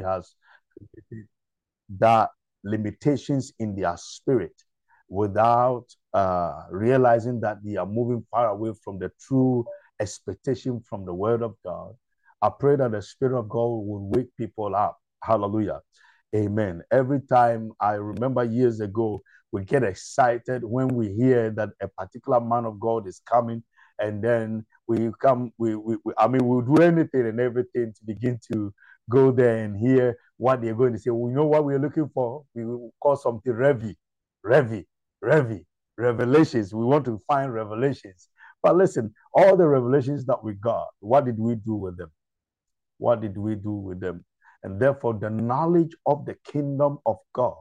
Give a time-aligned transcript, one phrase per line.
[0.00, 0.34] has
[1.98, 2.30] that
[2.64, 4.54] limitations in their spirit
[5.08, 5.84] without
[6.14, 9.64] uh, realizing that they are moving far away from the true
[10.00, 11.94] expectation from the word of God.
[12.40, 14.98] I pray that the Spirit of God will wake people up.
[15.22, 15.80] Hallelujah.
[16.34, 16.82] Amen.
[16.90, 19.22] Every time I remember years ago,
[19.52, 23.62] we get excited when we hear that a particular man of God is coming,
[23.98, 28.04] and then we come, we, we, we I mean, we'll do anything and everything to
[28.04, 28.72] begin to
[29.10, 31.10] go there and hear what they're going to say.
[31.10, 32.44] We know what we're looking for.
[32.54, 33.96] We will call something Revi,
[34.44, 34.84] Revi,
[35.22, 35.64] Revi,
[35.96, 36.74] revelations.
[36.74, 38.28] We want to find revelations.
[38.62, 42.10] But listen, all the revelations that we got, what did we do with them?
[42.98, 44.24] What did we do with them?
[44.62, 47.56] And therefore, the knowledge of the kingdom of God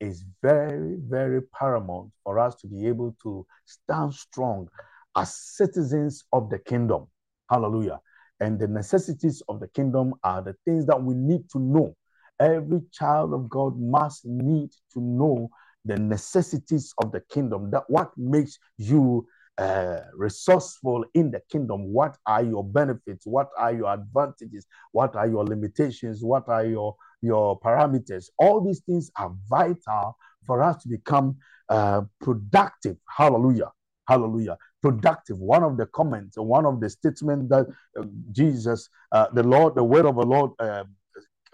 [0.00, 4.68] is very, very paramount for us to be able to stand strong
[5.16, 7.06] as citizens of the kingdom.
[7.48, 8.00] Hallelujah.
[8.40, 11.96] And the necessities of the kingdom are the things that we need to know.
[12.40, 15.48] Every child of God must need to know
[15.84, 17.70] the necessities of the kingdom.
[17.70, 19.26] That what makes you
[19.58, 21.92] uh, resourceful in the kingdom.
[21.92, 23.26] What are your benefits?
[23.26, 24.66] What are your advantages?
[24.92, 26.24] What are your limitations?
[26.24, 28.26] What are your your parameters?
[28.38, 31.36] All these things are vital for us to become
[31.68, 32.96] uh, productive.
[33.08, 33.70] Hallelujah.
[34.08, 34.58] Hallelujah.
[34.84, 35.38] Productive.
[35.38, 37.66] One of the comments, one of the statements that
[37.98, 40.84] uh, Jesus, uh, the Lord, the word of the Lord uh,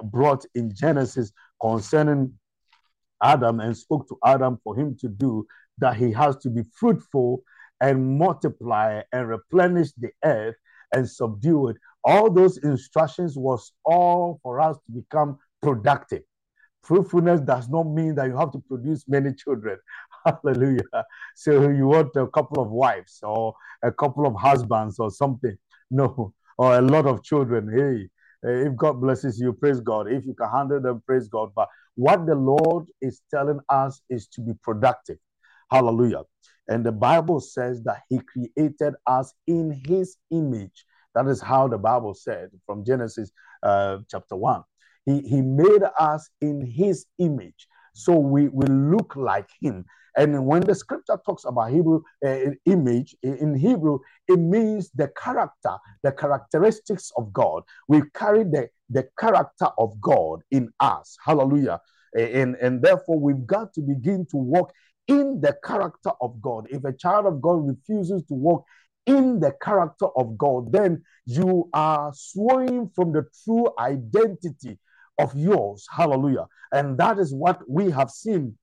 [0.02, 1.30] brought in Genesis
[1.62, 2.34] concerning
[3.22, 5.46] Adam and spoke to Adam for him to do
[5.78, 7.44] that he has to be fruitful
[7.80, 10.56] and multiply and replenish the earth
[10.92, 11.76] and subdue it.
[12.02, 16.22] All those instructions was all for us to become productive.
[16.82, 19.78] Fruitfulness does not mean that you have to produce many children.
[20.44, 20.82] Hallelujah.
[21.34, 25.56] So you want a couple of wives or a couple of husbands or something.
[25.92, 27.68] No, or a lot of children.
[27.76, 28.08] Hey,
[28.44, 30.08] if God blesses you, praise God.
[30.08, 31.50] If you can handle them, praise God.
[31.52, 35.18] But what the Lord is telling us is to be productive.
[35.68, 36.22] Hallelujah.
[36.68, 40.84] And the Bible says that He created us in His image.
[41.16, 43.32] That is how the Bible said from Genesis
[43.64, 44.62] uh, chapter 1.
[45.06, 47.66] He, he made us in His image.
[47.94, 49.84] So we will look like Him.
[50.16, 53.98] And when the scripture talks about Hebrew uh, image in Hebrew,
[54.28, 57.62] it means the character, the characteristics of God.
[57.88, 61.16] We carry the, the character of God in us.
[61.24, 61.80] Hallelujah.
[62.14, 64.72] And, and therefore, we've got to begin to walk
[65.06, 66.66] in the character of God.
[66.70, 68.64] If a child of God refuses to walk
[69.06, 74.78] in the character of God, then you are swaying from the true identity
[75.18, 75.86] of yours.
[75.90, 76.46] Hallelujah.
[76.72, 78.56] And that is what we have seen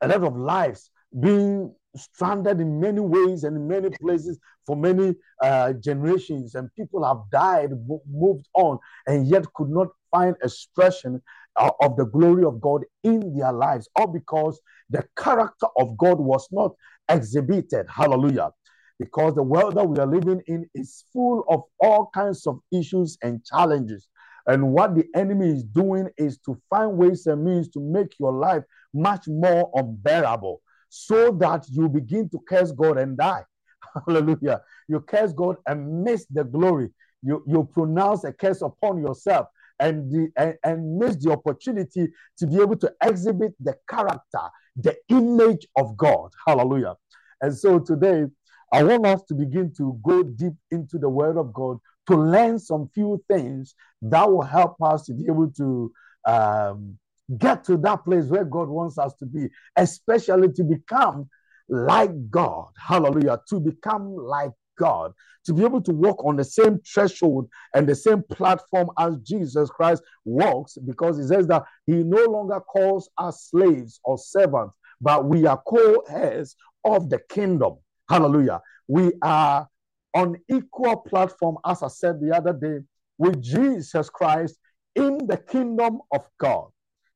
[0.00, 0.90] a lot of lives
[1.20, 7.04] being stranded in many ways and in many places for many uh, generations, and people
[7.04, 7.70] have died,
[8.10, 11.22] moved on, and yet could not find expression
[11.56, 16.18] uh, of the glory of God in their lives, all because the character of God
[16.20, 16.72] was not
[17.08, 17.86] exhibited.
[17.88, 18.50] Hallelujah.
[18.98, 23.16] Because the world that we are living in is full of all kinds of issues
[23.22, 24.08] and challenges.
[24.46, 28.32] And what the enemy is doing is to find ways and means to make your
[28.32, 33.44] life much more unbearable so that you begin to curse God and die.
[34.06, 34.62] Hallelujah.
[34.88, 36.90] You curse God and miss the glory.
[37.22, 39.48] You, you pronounce a curse upon yourself
[39.80, 44.96] and, the, and, and miss the opportunity to be able to exhibit the character, the
[45.08, 46.30] image of God.
[46.46, 46.96] Hallelujah.
[47.40, 48.24] And so today,
[48.72, 51.78] I want us to begin to go deep into the Word of God
[52.08, 55.92] to learn some few things that will help us to be able to
[56.26, 56.98] um,
[57.36, 61.28] get to that place where God wants us to be, especially to become
[61.68, 62.68] like God.
[62.78, 63.40] Hallelujah.
[63.50, 65.12] To become like God,
[65.44, 69.68] to be able to walk on the same threshold and the same platform as Jesus
[69.70, 75.24] Christ walks, because he says that he no longer calls us slaves or servants, but
[75.24, 77.74] we are co heirs of the kingdom.
[78.08, 78.60] Hallelujah.
[78.86, 79.68] We are
[80.14, 82.78] on equal platform, as I said the other day,
[83.18, 84.56] with Jesus Christ
[84.94, 86.68] in the kingdom of God.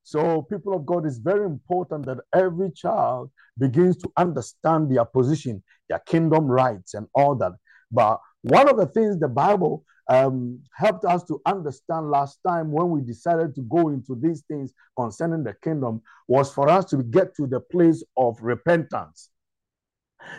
[0.04, 5.62] So, people of God, it's very important that every child begins to understand their position,
[5.88, 7.52] their kingdom rights, and all that.
[7.90, 12.90] But one of the things the Bible um, helped us to understand last time when
[12.90, 17.34] we decided to go into these things concerning the kingdom was for us to get
[17.36, 19.30] to the place of repentance.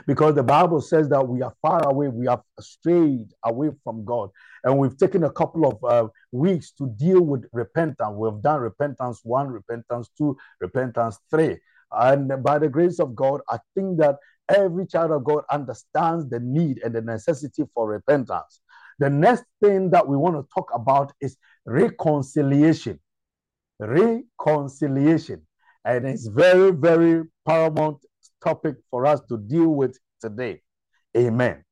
[0.08, 4.30] Because the Bible says that we are far away, we have strayed away from God.
[4.64, 8.14] And we've taken a couple of uh, weeks to deal with repentance.
[8.16, 11.58] We've done repentance one, repentance two, repentance three.
[11.92, 14.18] And by the grace of God, I think that
[14.50, 18.62] every child of God understands the need and the necessity for repentance.
[19.00, 23.00] The next thing that we want to talk about is reconciliation.
[23.80, 25.42] Reconciliation.
[25.86, 27.98] And it's very, very paramount
[28.44, 30.62] topic for us to deal with today.
[31.16, 31.64] Amen.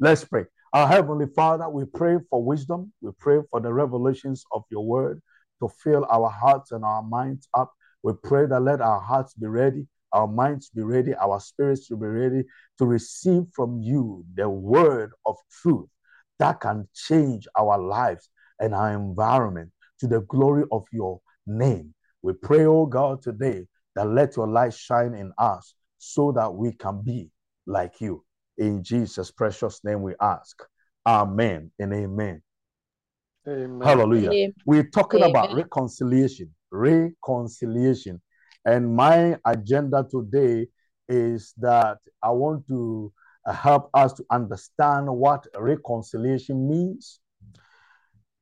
[0.00, 0.46] Let's pray.
[0.72, 2.92] Our Heavenly Father, we pray for wisdom.
[3.00, 5.20] We pray for the revelations of your word
[5.60, 7.72] to fill our hearts and our minds up.
[8.02, 11.96] We pray that let our hearts be ready, our minds be ready, our spirits to
[11.96, 12.44] be ready
[12.78, 15.88] to receive from you the word of truth
[16.38, 18.28] that can change our lives
[18.60, 19.70] and our environment
[20.00, 21.92] to the glory of your name.
[22.22, 23.66] We pray, oh God, today
[23.96, 27.30] that let your light shine in us so that we can be
[27.66, 28.24] like you.
[28.56, 30.62] In Jesus' precious name we ask.
[31.06, 32.42] Amen and amen.
[33.46, 33.80] Amen.
[33.86, 34.30] Hallelujah.
[34.30, 34.54] Amen.
[34.66, 35.30] We're talking amen.
[35.30, 36.54] about reconciliation.
[36.70, 38.20] Reconciliation.
[38.64, 40.66] And my agenda today
[41.08, 43.12] is that I want to
[43.46, 47.20] help us to understand what reconciliation means,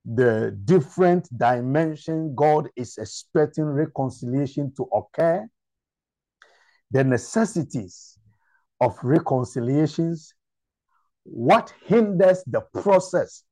[0.05, 5.47] the different dimension God is expecting reconciliation to occur,
[6.91, 8.19] the necessities
[8.81, 10.35] of reconciliations,
[11.25, 13.43] what hinders the process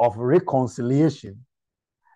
[0.00, 1.44] of reconciliation,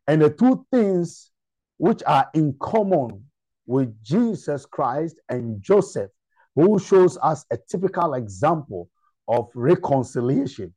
[0.06, 1.30] and the two things
[1.78, 3.25] which are in common
[3.66, 6.10] with Jesus Christ and Joseph,
[6.54, 8.88] who shows us a typical example
[9.28, 10.75] of reconciliation.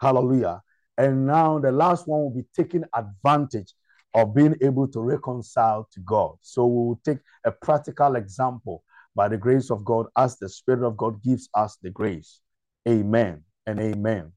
[0.00, 0.62] Hallelujah.
[0.96, 3.74] And now the last one will be taking advantage
[4.14, 6.36] of being able to reconcile to God.
[6.40, 8.82] So we will take a practical example
[9.14, 12.40] by the grace of God as the Spirit of God gives us the grace.
[12.88, 14.32] Amen and amen.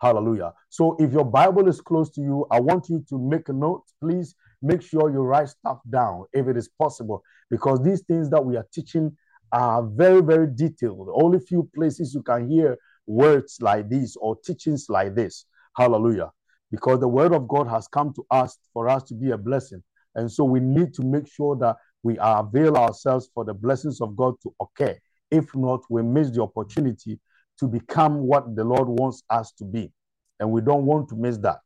[0.00, 0.52] Hallelujah.
[0.68, 3.84] So if your Bible is close to you, I want you to make a note.
[4.00, 8.44] Please make sure you write stuff down if it is possible, because these things that
[8.44, 9.16] we are teaching
[9.52, 11.08] are very, very detailed.
[11.12, 15.46] Only few places you can hear words like this or teachings like this.
[15.76, 16.30] Hallelujah.
[16.70, 19.82] Because the word of God has come to us for us to be a blessing.
[20.14, 24.16] And so we need to make sure that we avail ourselves for the blessings of
[24.16, 24.98] God to occur.
[25.30, 27.18] If not, we miss the opportunity
[27.58, 29.92] to become what the Lord wants us to be.
[30.40, 31.60] And we don't want to miss that.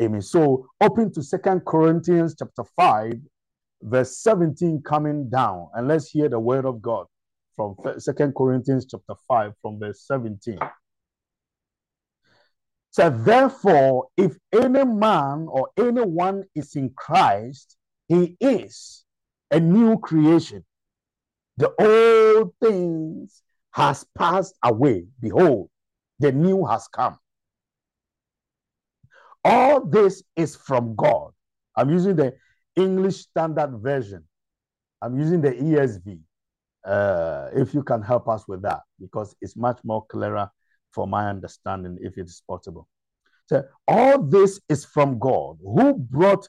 [0.00, 0.22] Amen.
[0.22, 3.14] So open to Second Corinthians chapter 5,
[3.82, 5.68] verse 17 coming down.
[5.74, 7.06] And let's hear the word of God
[7.56, 10.58] from Second Corinthians chapter 5, from verse 17.
[12.90, 17.76] So therefore, if any man or anyone is in Christ,
[18.06, 19.01] he is
[19.52, 20.64] a new creation.
[21.58, 25.04] The old things has passed away.
[25.20, 25.68] Behold,
[26.18, 27.18] the new has come.
[29.44, 31.32] All this is from God.
[31.76, 32.34] I'm using the
[32.76, 34.24] English Standard Version.
[35.02, 36.20] I'm using the ESV.
[36.84, 40.50] Uh, if you can help us with that, because it's much more clearer
[40.92, 42.88] for my understanding, if it is possible.
[43.46, 46.48] So, all this is from God, who brought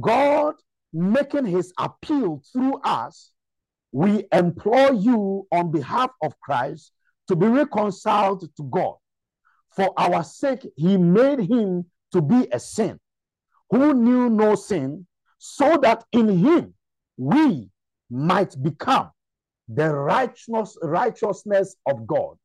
[0.00, 0.54] God
[0.92, 3.32] making his appeal through us,
[3.92, 6.92] we implore you on behalf of Christ
[7.28, 8.94] to be reconciled to God.
[9.76, 12.98] For our sake, he made him to be a sin
[13.70, 15.06] who knew no sin,
[15.38, 16.74] so that in him
[17.16, 17.70] we
[18.10, 19.10] might become
[19.68, 22.36] the righteous, righteousness of God.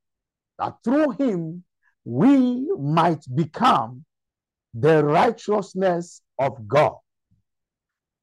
[0.58, 1.64] That through him
[2.06, 4.06] we might become
[4.74, 6.96] the righteousness of God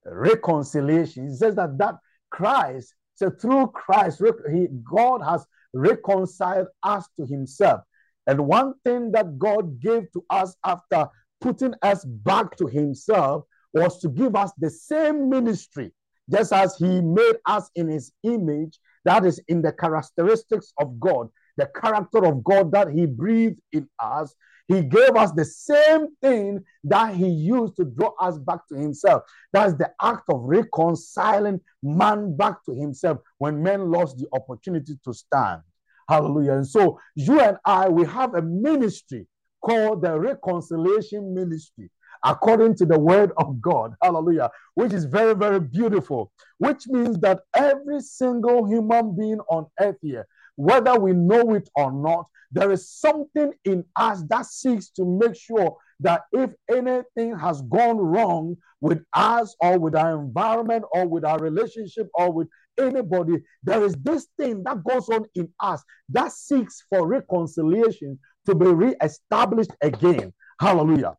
[0.06, 1.28] reconciliation.
[1.28, 1.96] He says that that
[2.30, 7.80] Christ, so through Christ, he, God has reconciled us to himself.
[8.26, 11.08] And one thing that God gave to us after
[11.40, 13.44] putting us back to himself
[13.74, 15.92] was to give us the same ministry,
[16.30, 21.28] just as he made us in his image, that is in the characteristics of God,
[21.56, 24.34] the character of God that he breathed in us.
[24.66, 29.22] He gave us the same thing that he used to draw us back to himself.
[29.52, 35.12] That's the act of reconciling man back to himself when men lost the opportunity to
[35.12, 35.60] stand.
[36.08, 36.54] Hallelujah.
[36.54, 39.26] And so you and I, we have a ministry
[39.62, 41.90] called the reconciliation ministry
[42.24, 43.94] according to the word of God.
[44.02, 44.50] Hallelujah.
[44.74, 46.32] Which is very, very beautiful.
[46.58, 51.92] Which means that every single human being on earth here, whether we know it or
[51.92, 57.62] not, there is something in us that seeks to make sure that if anything has
[57.62, 63.42] gone wrong with us or with our environment or with our relationship or with anybody,
[63.62, 68.66] there is this thing that goes on in us that seeks for reconciliation to be
[68.66, 70.32] re-established again.
[70.60, 71.16] Hallelujah.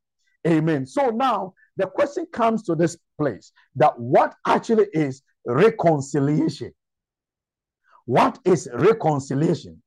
[0.47, 0.85] Amen.
[0.85, 6.71] So now the question comes to this place that what actually is reconciliation?
[8.05, 9.81] What is reconciliation?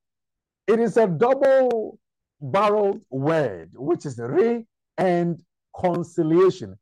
[0.66, 1.98] It is a double
[2.40, 5.40] barreled word, which is re and
[5.78, 6.76] conciliation.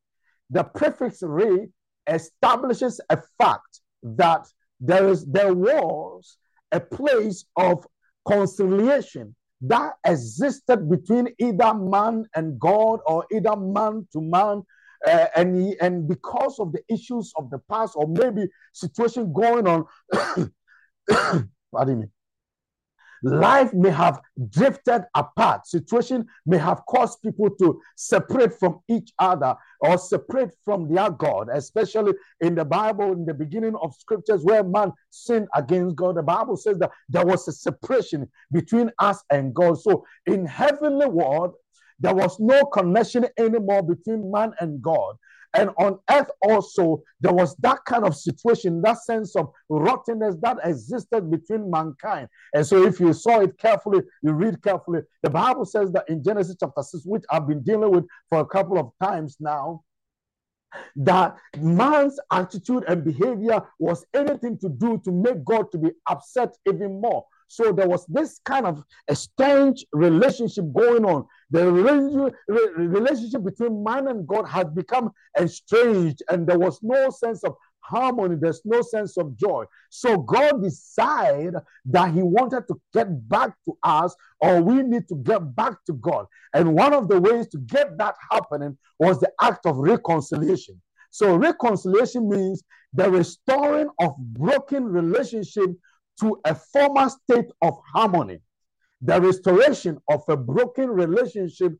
[0.50, 1.68] The prefix re
[2.06, 4.46] establishes a fact that
[4.80, 6.38] there is there was
[6.72, 7.86] a place of
[8.26, 14.62] conciliation that existed between either man and God or either man to man.
[15.06, 19.66] Uh, and he, and because of the issues of the past or maybe situation going
[19.66, 19.84] on,
[21.72, 22.06] pardon me,
[23.22, 24.20] Life may have
[24.50, 25.66] drifted apart.
[25.66, 31.48] Situation may have caused people to separate from each other or separate from their God,
[31.52, 36.16] especially in the Bible, in the beginning of scriptures where man sinned against God.
[36.16, 39.80] The Bible says that there was a separation between us and God.
[39.80, 41.54] So in heavenly world,
[41.98, 45.16] there was no connection anymore between man and God.
[45.54, 50.58] And on earth also, there was that kind of situation, that sense of rottenness that
[50.64, 52.28] existed between mankind.
[52.54, 56.22] And so, if you saw it carefully, you read carefully, the Bible says that in
[56.22, 59.82] Genesis chapter 6, which I've been dealing with for a couple of times now,
[60.96, 66.54] that man's attitude and behavior was anything to do to make God to be upset
[66.68, 67.24] even more.
[67.48, 71.26] So there was this kind of a strange relationship going on.
[71.50, 71.70] The
[72.76, 78.34] relationship between man and God had become estranged, and there was no sense of harmony,
[78.34, 79.64] there's no sense of joy.
[79.90, 85.14] So God decided that He wanted to get back to us, or we need to
[85.14, 86.26] get back to God.
[86.52, 90.82] And one of the ways to get that happening was the act of reconciliation.
[91.10, 95.70] So reconciliation means the restoring of broken relationship
[96.20, 98.40] to a former state of harmony,
[99.00, 101.72] the restoration of a broken relationship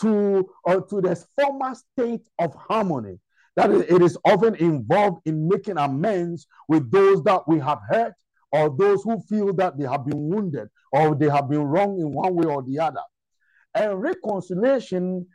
[0.00, 3.18] to, or to the former state of harmony.
[3.56, 8.14] That is, it is often involved in making amends with those that we have hurt
[8.52, 12.12] or those who feel that they have been wounded or they have been wrong in
[12.12, 13.00] one way or the other.
[13.74, 15.26] And reconciliation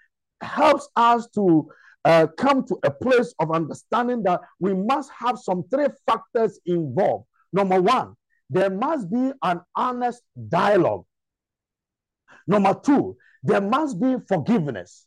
[0.41, 1.69] helps us to
[2.05, 7.25] uh, come to a place of understanding that we must have some three factors involved.
[7.51, 8.13] Number one,
[8.49, 11.05] there must be an honest dialogue.
[12.47, 15.05] Number two, there must be forgiveness.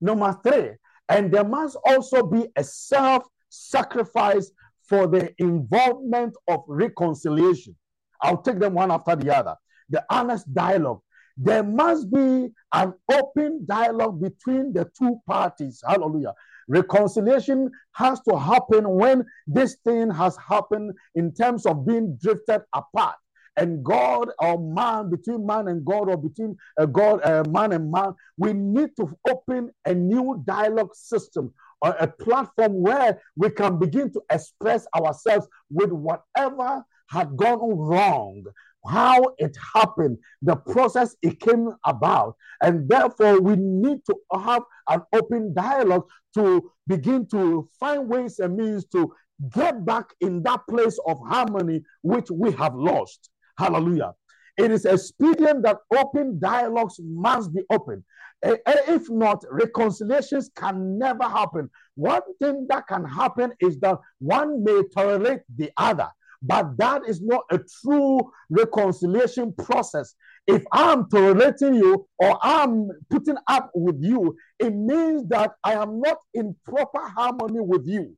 [0.00, 0.70] Number three,
[1.08, 4.50] and there must also be a self sacrifice
[4.88, 7.76] for the involvement of reconciliation.
[8.22, 9.56] I'll take them one after the other.
[9.88, 11.00] The honest dialogue.
[11.36, 15.82] There must be an open dialogue between the two parties.
[15.86, 16.34] Hallelujah.
[16.68, 23.16] Reconciliation has to happen when this thing has happened in terms of being drifted apart.
[23.56, 27.90] And God or man, between man and God, or between a God, a man and
[27.90, 31.52] man, we need to open a new dialogue system
[31.82, 38.44] or a platform where we can begin to express ourselves with whatever had gone wrong
[38.86, 42.36] how it happened, the process it came about.
[42.62, 48.56] And therefore, we need to have an open dialogue to begin to find ways and
[48.56, 49.12] means to
[49.52, 53.30] get back in that place of harmony which we have lost.
[53.60, 54.14] Hallelujah.
[54.56, 58.02] It is expedient that open dialogues must be open.
[58.42, 61.68] Eh, eh, if not, reconciliations can never happen.
[61.94, 66.08] One thing that can happen is that one may tolerate the other.
[66.42, 70.14] But that is not a true reconciliation process.
[70.46, 76.00] If I'm tolerating you or I'm putting up with you, it means that I am
[76.00, 78.16] not in proper harmony with you.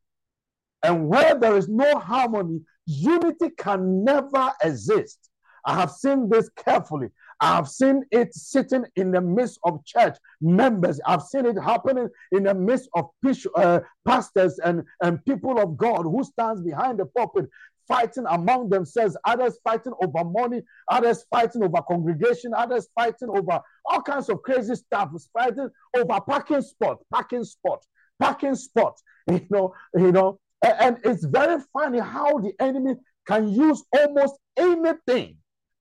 [0.84, 5.18] And where there is no harmony, unity can never exist.
[5.64, 7.08] I have seen this carefully.
[7.40, 11.00] I have seen it sitting in the midst of church members.
[11.06, 13.10] I've seen it happening in the midst of
[13.56, 17.48] uh, pastors and, and people of God who stands behind the pulpit
[17.88, 24.02] fighting among themselves, others fighting over money, others fighting over congregation, others fighting over all
[24.02, 27.84] kinds of crazy stuff, fighting over parking spot, parking spot,
[28.18, 28.98] parking spot.
[29.30, 34.34] You know, you know, and, and it's very funny how the enemy can use almost
[34.56, 35.36] anything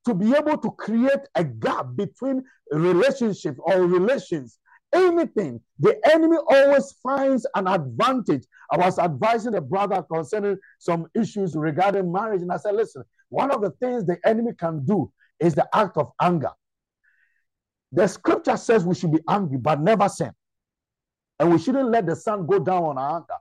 [0.06, 4.60] to be able to create a gap between relationships or relations
[4.94, 8.44] anything, the enemy always finds an advantage.
[8.72, 13.52] I was advising a brother concerning some issues regarding marriage, and I said, listen, one
[13.52, 16.52] of the things the enemy can do is the act of anger.
[17.94, 20.32] The scripture says we should be angry, but never sin.
[21.40, 23.36] and we shouldn't let the sun go down on our anger.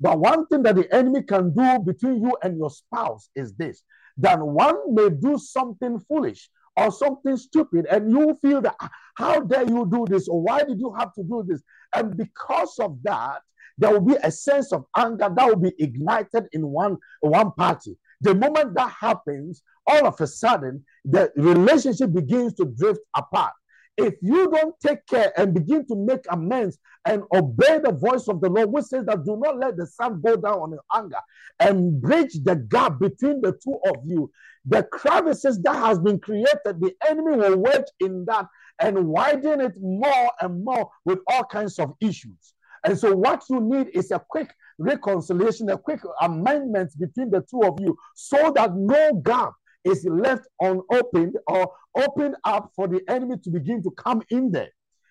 [0.00, 3.82] But one thing that the enemy can do between you and your spouse is this
[4.20, 9.40] that one may do something foolish or something stupid, and you feel that, ah, how
[9.40, 11.62] dare you do this, or why did you have to do this?
[11.94, 13.42] And because of that,
[13.76, 17.96] there will be a sense of anger that will be ignited in one, one party.
[18.20, 23.52] The moment that happens, all of a sudden, the relationship begins to drift apart.
[23.96, 28.40] If you don't take care and begin to make amends and obey the voice of
[28.40, 31.20] the Lord, which says that do not let the sun go down on your anger
[31.58, 34.30] and bridge the gap between the two of you,
[34.64, 38.46] the crevices that has been created, the enemy will work in that
[38.78, 42.54] and widen it more and more with all kinds of issues.
[42.84, 47.62] And so, what you need is a quick reconciliation, a quick amendment between the two
[47.62, 49.52] of you so that no gap
[49.84, 54.70] is left unopened or opened up for the enemy to begin to come in there.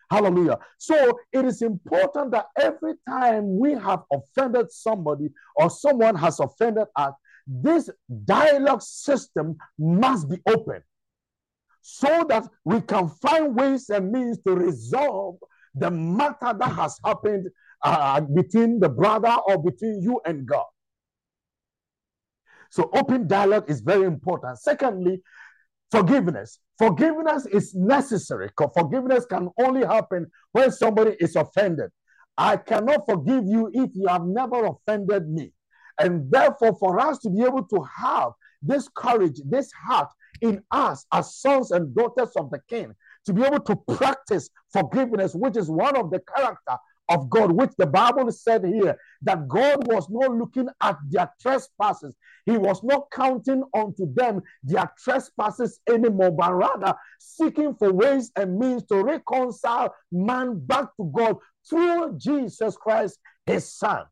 [0.10, 0.58] Hallelujah.
[0.78, 6.88] So it is important that every time we have offended somebody or someone has offended
[6.96, 7.14] us,
[7.46, 7.90] this
[8.26, 10.82] dialogue system must be open
[11.82, 15.38] so that we can find ways and means to resolve
[15.76, 17.48] the matter that has happened
[17.84, 20.66] uh, between the brother or between you and God.
[22.72, 24.60] So, open dialogue is very important.
[24.60, 25.22] Secondly,
[25.92, 26.60] forgiveness.
[26.78, 28.50] Forgiveness is necessary.
[28.74, 31.90] Forgiveness can only happen when somebody is offended.
[32.38, 35.52] I cannot forgive you if you have never offended me.
[36.00, 38.32] And therefore, for us to be able to have
[38.62, 40.10] this courage, this heart
[40.42, 42.94] in us as sons and daughters of the King,
[43.26, 46.78] to be able to practice forgiveness, which is one of the character
[47.10, 52.16] of God, which the Bible said here that God was not looking at their trespasses.
[52.46, 58.58] He was not counting unto them their trespasses anymore, but rather seeking for ways and
[58.58, 61.38] means to reconcile man back to God
[61.68, 64.06] through Jesus Christ, his Son.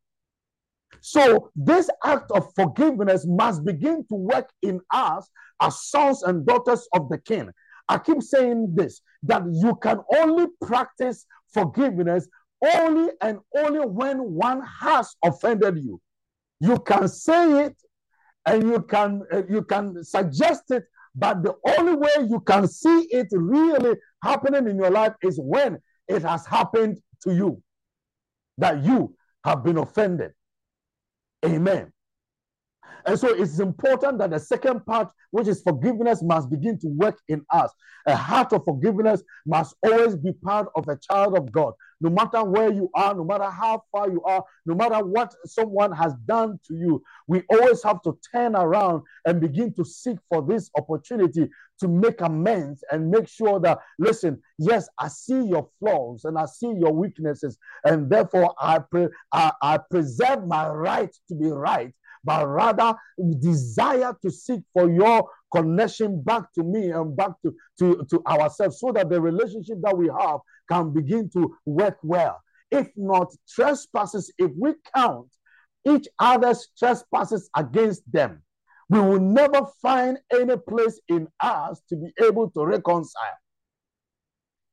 [1.01, 5.30] So, this act of forgiveness must begin to work in us
[5.62, 7.52] as sons and daughters of the King.
[7.88, 12.28] I keep saying this that you can only practice forgiveness
[12.62, 16.02] only and only when one has offended you.
[16.60, 17.76] You can say it
[18.46, 23.08] and you can uh, you can suggest it, but the only way you can see
[23.12, 27.62] it really happening in your life is when it has happened to you
[28.58, 30.32] that you have been offended.
[31.46, 31.91] Amen.
[33.08, 37.17] And so it's important that the second part, which is forgiveness, must begin to work
[37.30, 37.72] in us.
[38.06, 41.74] A heart of forgiveness must always be part of a child of God.
[42.02, 45.93] No matter where you are, no matter how far you are, no matter what someone
[45.93, 50.41] has done to you, we always have to turn around and begin to seek for
[50.41, 56.26] this opportunity to make amends and make sure that, listen, yes, I see your flaws
[56.26, 61.36] and I see your weaknesses, and therefore I, pre- I, I preserve my right to
[61.36, 62.95] be right but rather
[63.39, 68.80] desire to seek for your connection back to me and back to, to, to ourselves
[68.80, 72.41] so that the relationship that we have can begin to work well.
[72.71, 75.30] If not, trespasses, if we count
[75.86, 78.43] each other's trespasses against them,
[78.89, 83.38] we will never find any place in us to be able to reconcile.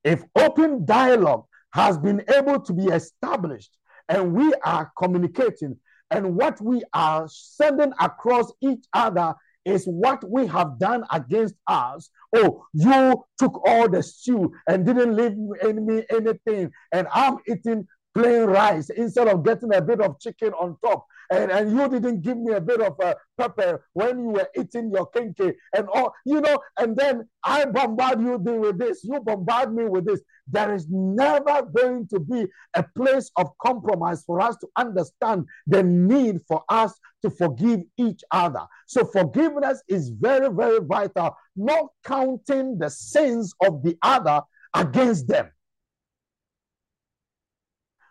[0.02, 3.76] If open dialogue has been able to be established
[4.08, 5.76] and we are communicating,
[6.14, 12.08] and what we are sending across each other is what we have done against us.
[12.36, 18.44] Oh, you took all the stew and didn't leave me anything, and I'm eating plain
[18.44, 22.38] rice instead of getting a bit of chicken on top and, and you didn't give
[22.38, 26.40] me a bit of uh, pepper when you were eating your kenkey and all, you
[26.40, 30.20] know, and then I bombard you with this, you bombard me with this.
[30.46, 35.82] There is never going to be a place of compromise for us to understand the
[35.82, 36.92] need for us
[37.22, 38.60] to forgive each other.
[38.86, 44.42] So forgiveness is very, very vital, not counting the sins of the other
[44.74, 45.50] against them.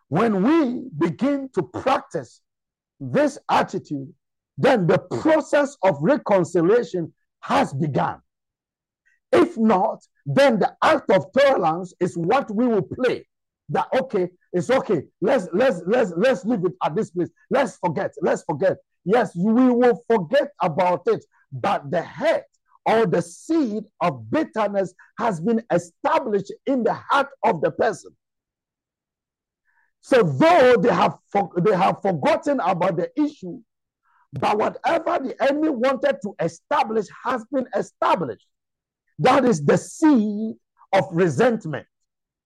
[0.10, 2.42] When we begin to practice
[3.00, 4.14] this attitude,
[4.58, 8.20] then the process of reconciliation has begun.
[9.32, 13.28] If not, then the act of tolerance is what we will play.
[13.70, 15.04] That okay, it's okay.
[15.22, 17.30] Let's let's let's let's leave it at this place.
[17.50, 18.14] Let's forget.
[18.22, 18.78] Let's forget.
[19.06, 22.44] Yes, we will forget about it, but the head
[22.86, 28.16] or the seed of bitterness has been established in the heart of the person.
[30.04, 33.62] So though they have for, they have forgotten about the issue,
[34.34, 38.46] but whatever the enemy wanted to establish has been established.
[39.20, 40.56] That is the seed
[40.92, 41.88] of resentment.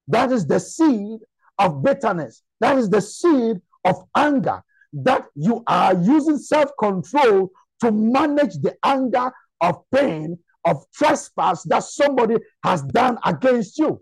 [0.07, 1.21] That is the seed
[1.57, 2.43] of bitterness.
[2.59, 4.61] That is the seed of anger
[4.93, 7.49] that you are using self control
[7.81, 13.99] to manage the anger of pain, of trespass that somebody has done against you.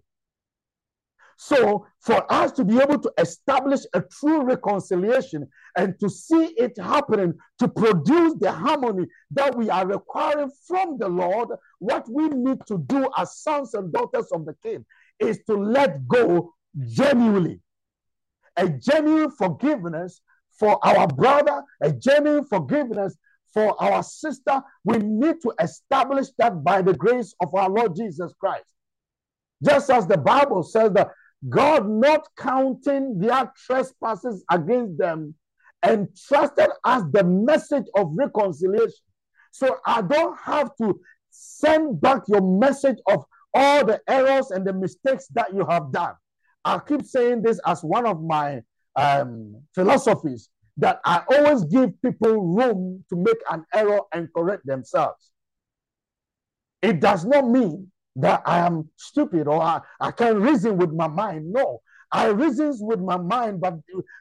[1.37, 6.77] So, for us to be able to establish a true reconciliation and to see it
[6.77, 12.59] happening to produce the harmony that we are requiring from the Lord, what we need
[12.67, 14.85] to do as sons and daughters of the King
[15.19, 16.53] is to let go
[16.87, 17.59] genuinely.
[18.55, 20.21] A genuine forgiveness
[20.57, 23.17] for our brother, a genuine forgiveness
[23.53, 24.61] for our sister.
[24.85, 28.65] We need to establish that by the grace of our Lord Jesus Christ.
[29.63, 31.11] Just as the Bible says that
[31.47, 35.35] God not counting their trespasses against them
[35.83, 39.05] and trusted us the message of reconciliation.
[39.51, 44.73] So I don't have to send back your message of all the errors and the
[44.73, 46.13] mistakes that you have done.
[46.63, 48.61] I keep saying this as one of my
[48.95, 55.31] um, philosophies that I always give people room to make an error and correct themselves.
[56.81, 61.07] It does not mean that I am stupid or I, I can't reason with my
[61.07, 61.51] mind.
[61.51, 63.75] No, I reasons with my mind, but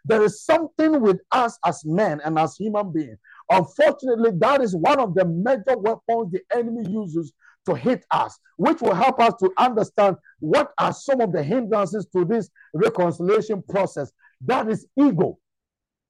[0.04, 3.18] there is something with us as men and as human beings.
[3.50, 7.32] Unfortunately, that is one of the major weapons the enemy uses
[7.66, 12.06] to hit us, which will help us to understand what are some of the hindrances
[12.14, 14.12] to this reconciliation process.
[14.40, 15.38] That is ego,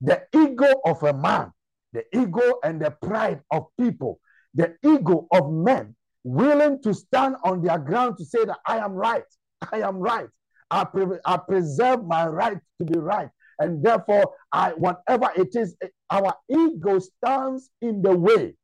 [0.00, 1.52] the ego of a man,
[1.92, 4.20] the ego and the pride of people,
[4.54, 5.94] the ego of men
[6.24, 9.24] willing to stand on their ground to say that I am right,
[9.70, 10.28] I am right.
[10.70, 13.28] I, pre- I preserve my right to be right.
[13.60, 18.54] And therefore, I whatever it is, eh, our ego stands in the way.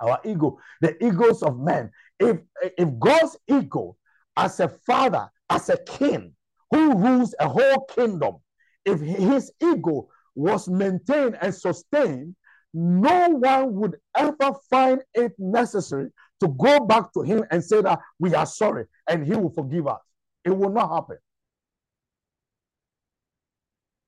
[0.00, 1.90] Our ego, the egos of men.
[2.18, 3.96] If eh, if God's ego,
[4.36, 6.34] as a father, as a king
[6.72, 8.38] who rules a whole kingdom,
[8.84, 12.34] if his ego was maintained and sustained,
[12.74, 16.08] no one would ever find it necessary
[16.42, 19.86] to go back to him and say that we are sorry and he will forgive
[19.86, 20.00] us.
[20.44, 21.18] It will not happen.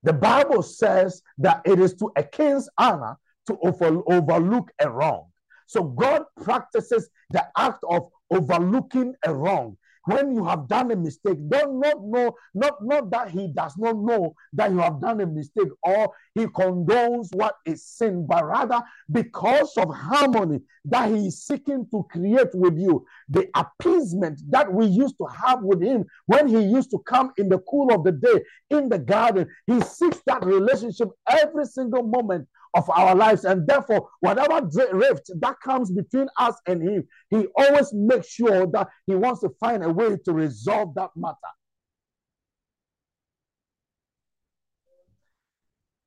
[0.03, 3.17] The Bible says that it is to a king's honor
[3.47, 5.29] to over, overlook a wrong.
[5.67, 11.39] So God practices the act of overlooking a wrong when you have done a mistake,
[11.49, 15.27] don't not know, not, not that he does not know that you have done a
[15.27, 21.43] mistake or he condones what is sin, but rather because of harmony that he is
[21.45, 26.49] seeking to create with you, the appeasement that we used to have with him when
[26.49, 29.49] he used to come in the cool of the day in the garden.
[29.67, 33.45] He seeks that relationship every single moment of our lives.
[33.45, 38.89] And therefore, whatever rift that comes between us and him, he always makes sure that
[39.07, 41.37] he wants to find a way to resolve that matter.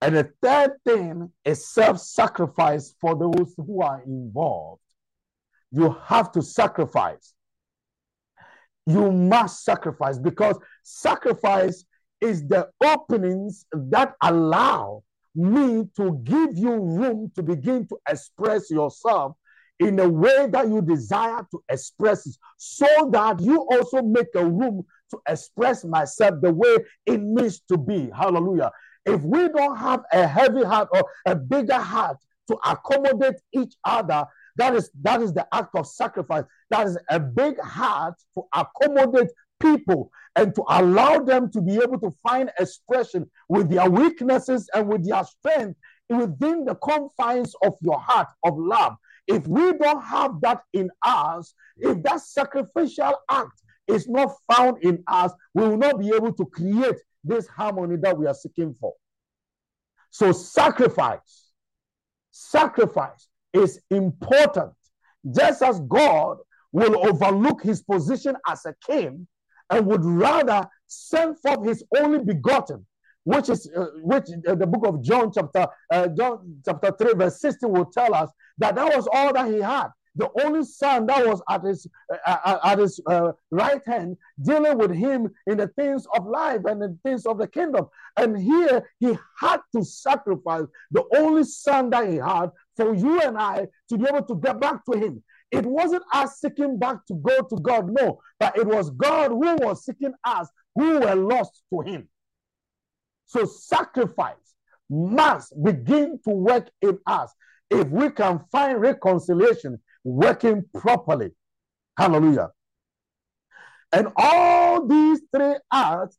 [0.02, 4.82] And the third thing is self sacrifice for those who are involved.
[5.72, 7.34] You have to sacrifice.
[8.86, 11.84] You must sacrifice because sacrifice
[12.22, 15.04] is the openings that allow
[15.38, 19.34] me to give you room to begin to express yourself
[19.80, 24.44] in a way that you desire to express it, so that you also make a
[24.44, 28.10] room to express myself the way it needs to be.
[28.10, 28.72] Hallelujah.
[29.06, 32.18] If we don't have a heavy heart or a bigger heart
[32.50, 34.26] to accommodate each other,
[34.58, 36.44] that is that is the act of sacrifice.
[36.72, 42.00] That is a big heart to accommodate people and to allow them to be able
[42.00, 45.78] to find expression with their weaknesses and with their strength
[46.10, 48.96] within the confines of your heart of love.
[49.28, 55.04] If we don't have that in us, if that sacrificial act is not found in
[55.08, 58.94] us, we will not be able to create this harmony that we are seeking for.
[60.12, 61.52] So, sacrifice,
[62.32, 64.74] sacrifice is important.
[65.36, 66.38] Just as God
[66.72, 69.28] will overlook his position as a king
[69.70, 72.86] and would rather send forth his only begotten,
[73.24, 77.42] which is uh, which uh, the book of John chapter uh, John chapter 3 verse
[77.42, 79.88] 16 will tell us that that was all that he had.
[80.16, 84.78] The only son that was at his uh, uh at his uh, right hand dealing
[84.78, 87.88] with him in the things of life and the things of the kingdom.
[88.16, 93.38] And here he had to sacrifice the only son that he had for you and
[93.38, 97.16] I to be able to get back to him it wasn't us seeking back to
[97.16, 101.64] go to God, no, but it was God who was seeking us who were lost
[101.74, 102.10] to Him.
[103.26, 104.36] So sacrifice
[104.90, 107.34] must begin to work in us
[107.70, 111.32] if we can find reconciliation working properly.
[111.98, 112.50] Hallelujah.
[113.92, 116.18] And all these three acts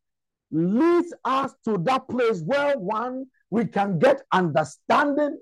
[0.51, 5.39] leads us to that place where one, we can get understanding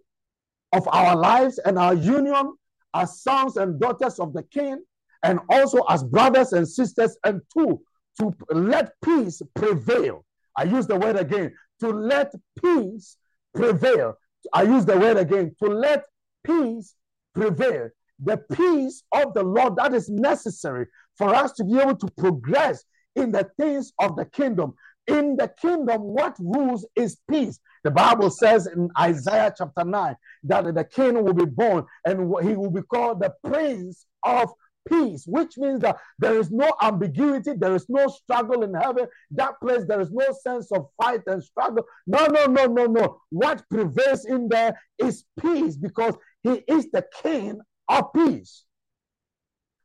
[0.72, 2.54] of our lives and our union
[2.94, 4.82] as sons and daughters of the king,
[5.22, 7.80] and also as brothers and sisters, and two,
[8.20, 10.24] to let peace prevail.
[10.56, 13.16] I use the word again to let peace
[13.54, 14.14] prevail.
[14.52, 16.04] I use the word again to let
[16.44, 16.94] peace
[17.34, 17.90] prevail.
[18.22, 20.86] The peace of the Lord that is necessary
[21.18, 24.74] for us to be able to progress in the things of the kingdom.
[25.06, 27.60] In the kingdom, what rules is peace.
[27.84, 32.56] The Bible says in Isaiah chapter 9 that the king will be born and he
[32.56, 34.50] will be called the prince of
[34.88, 39.06] peace, which means that there is no ambiguity, there is no struggle in heaven.
[39.32, 41.84] That place, there is no sense of fight and struggle.
[42.06, 43.20] No, no, no, no, no.
[43.30, 48.64] What prevails in there is peace because he is the king of peace.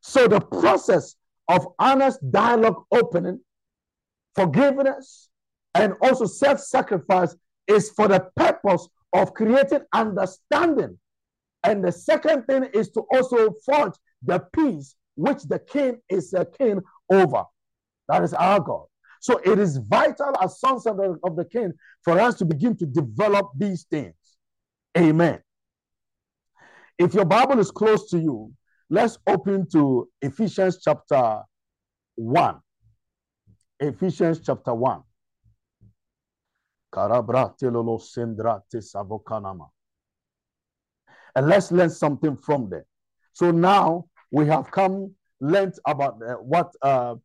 [0.02, 1.16] So the process
[1.48, 3.42] of honest dialogue opening,
[4.36, 5.30] forgiveness,
[5.74, 7.36] and also self sacrifice
[7.68, 10.98] is for the purpose of creating understanding.
[11.64, 16.46] And the second thing is to also forge the peace which the king is a
[16.46, 17.44] king over.
[18.08, 18.86] That is our God.
[19.20, 22.76] So it is vital as sons of the, of the king for us to begin
[22.78, 24.16] to develop these things.
[24.98, 25.40] Amen.
[26.98, 28.52] If your Bible is close to you,
[28.90, 31.42] let's open to Ephesians chapter
[32.16, 32.60] 1.
[33.82, 35.02] Ephesians chapter 1.
[41.36, 42.86] And let's learn something from there.
[43.34, 47.16] So now we have come, learned about uh, what uh,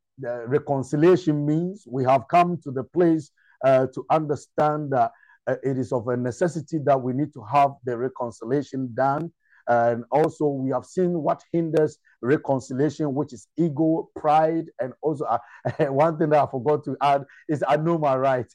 [0.46, 1.84] reconciliation means.
[1.86, 3.30] We have come to the place
[3.62, 5.12] uh, to understand that
[5.46, 9.30] uh, it is of a necessity that we need to have the reconciliation done.
[9.68, 15.38] And also, we have seen what hinders reconciliation, which is ego, pride, and also uh,
[15.88, 18.46] one thing that I forgot to add is I know my right.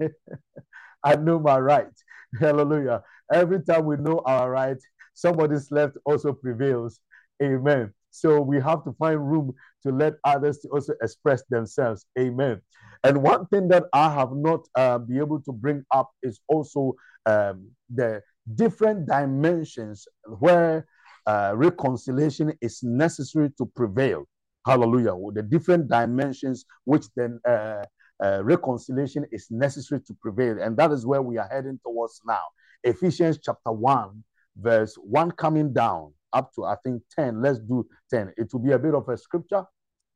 [1.04, 1.92] I know my right.
[2.38, 3.02] Hallelujah.
[3.32, 4.78] Every time we know our right,
[5.14, 7.00] somebody's left also prevails.
[7.42, 7.92] Amen.
[8.10, 9.52] So we have to find room
[9.84, 12.06] to let others to also express themselves.
[12.18, 12.60] Amen.
[13.04, 16.94] And one thing that I have not uh, be able to bring up is also
[17.26, 18.22] um, the
[18.54, 20.06] different dimensions
[20.38, 20.86] where
[21.26, 24.24] uh, reconciliation is necessary to prevail.
[24.66, 25.14] Hallelujah.
[25.34, 27.84] The different dimensions which then uh,
[28.22, 30.60] uh, reconciliation is necessary to prevail.
[30.62, 32.42] And that is where we are heading towards now.
[32.84, 34.22] Ephesians chapter 1,
[34.56, 37.42] verse 1 coming down up to, I think, 10.
[37.42, 38.32] Let's do 10.
[38.36, 39.64] It will be a bit of a scripture,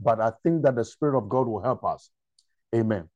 [0.01, 2.11] but I think that the Spirit of God will help us.
[2.75, 3.09] Amen.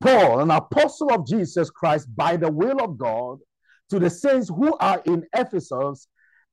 [0.00, 3.38] Paul, an apostle of Jesus Christ, by the will of God,
[3.90, 6.08] to the saints who are in Ephesus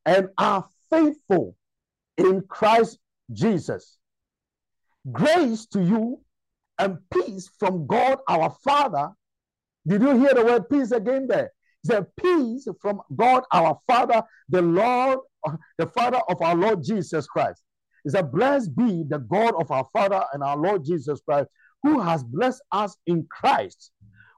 [0.05, 1.55] and are faithful
[2.17, 2.99] in Christ
[3.31, 3.97] Jesus.
[5.11, 6.21] Grace to you
[6.79, 9.09] and peace from God our Father.
[9.85, 11.51] Did you hear the word peace again there?
[11.87, 15.19] the peace from God our Father, the Lord,
[15.77, 17.63] the Father of our Lord Jesus Christ.
[18.05, 21.49] Is that blessed be the God of our Father and our Lord Jesus Christ,
[21.83, 23.91] who has blessed us in Christ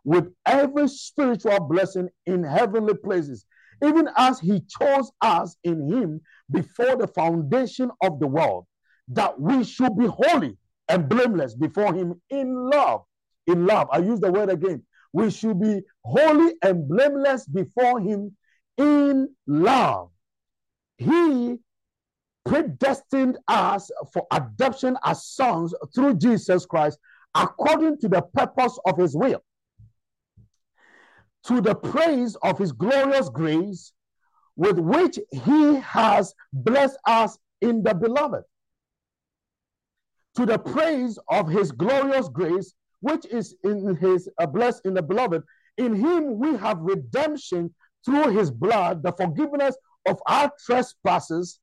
[0.04, 3.46] with every spiritual blessing in heavenly places,
[3.84, 8.66] even as he chose us in him before the foundation of the world,
[9.10, 10.58] that we should be holy
[10.88, 13.04] and blameless before him in love.
[13.48, 13.88] In love.
[13.92, 14.84] I use the word again
[15.14, 18.36] we should be holy and blameless before Him
[18.78, 20.10] in love.
[20.98, 21.58] He
[22.46, 27.00] predestined us for adoption as sons through Jesus Christ
[27.36, 29.44] according to the purpose of His will,
[31.46, 33.94] to the praise of His glorious grace
[34.56, 38.44] with which He has blessed us in the beloved.
[40.36, 45.02] To the praise of His glorious grace which is in his uh, blessed in the
[45.02, 45.44] beloved.
[45.78, 47.74] In him we have redemption
[48.06, 49.76] through his blood, the forgiveness
[50.08, 51.60] of our trespasses,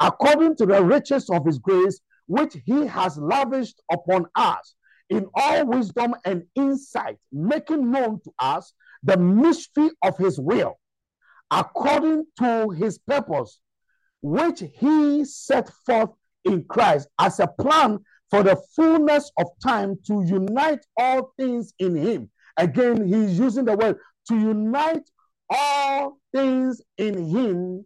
[0.00, 4.74] according to the riches of his grace, which he has lavished upon us
[5.08, 10.78] in all wisdom and insight, making known to us the mystery of his will,
[11.50, 13.60] according to his purpose,
[14.22, 16.10] which he set forth
[16.44, 17.98] in Christ as a plan
[18.30, 22.30] for the fullness of time to unite all things in him.
[22.56, 25.08] Again, he's using the word to unite
[25.48, 27.84] all things in him,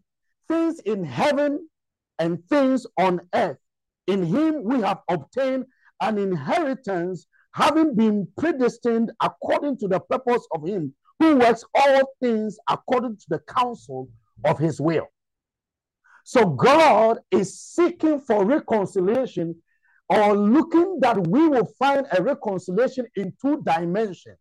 [0.48, 1.68] things in heaven
[2.18, 3.56] and things on earth.
[4.06, 5.64] In him we have obtained
[6.00, 12.58] an inheritance, having been predestined according to the purpose of him who works all things
[12.68, 14.08] according to the counsel
[14.44, 15.08] of his will.
[16.24, 19.56] So God is seeking for reconciliation
[20.08, 24.38] or looking that we will find a reconciliation in two dimensions.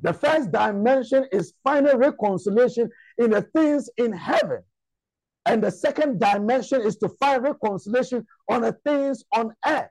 [0.00, 4.62] The first dimension is finding reconciliation in the things in heaven.
[5.46, 9.90] And the second dimension is to find reconciliation on the things on earth.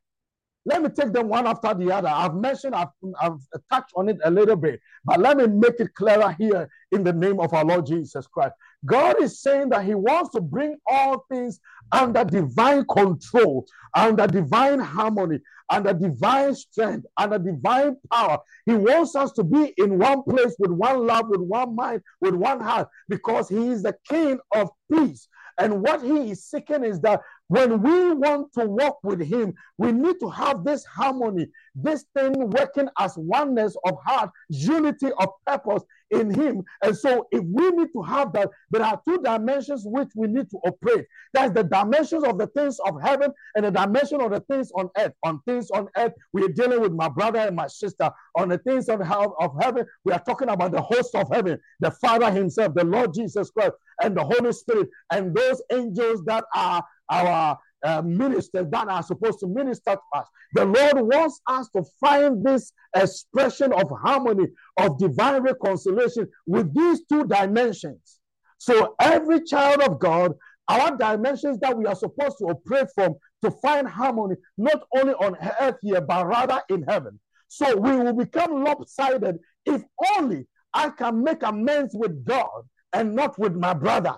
[0.65, 2.07] Let me take them one after the other.
[2.07, 3.39] I've mentioned, I've, I've
[3.71, 7.13] touched on it a little bit, but let me make it clearer here in the
[7.13, 8.53] name of our Lord Jesus Christ.
[8.85, 11.59] God is saying that He wants to bring all things
[11.91, 18.37] under divine control, under divine harmony, under divine strength, under divine power.
[18.67, 22.35] He wants us to be in one place with one love, with one mind, with
[22.35, 25.27] one heart, because He is the King of peace.
[25.57, 29.91] And what he is seeking is that when we want to walk with him, we
[29.91, 35.83] need to have this harmony, this thing working as oneness of heart, unity of purpose
[36.11, 36.63] in him.
[36.81, 40.49] And so, if we need to have that, there are two dimensions which we need
[40.49, 41.05] to operate.
[41.33, 44.89] That's the dimensions of the things of heaven and the dimension of the things on
[44.97, 45.11] earth.
[45.25, 48.09] On things on earth, we are dealing with my brother and my sister.
[48.37, 51.91] On the things of, of heaven, we are talking about the host of heaven, the
[51.91, 56.81] Father Himself, the Lord Jesus Christ, and the Holy Spirit, and those angels that are
[57.11, 60.27] our uh, ministers that are supposed to minister to us.
[60.53, 64.47] The Lord wants us to find this expression of harmony,
[64.77, 68.19] of divine reconciliation with these two dimensions.
[68.57, 70.33] So, every child of God,
[70.67, 75.35] our dimensions that we are supposed to operate from to find harmony, not only on
[75.59, 77.19] earth here, but rather in heaven.
[77.47, 79.83] So, we will become lopsided if
[80.17, 84.15] only I can make amends with God and not with my brother.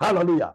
[0.00, 0.54] Hallelujah.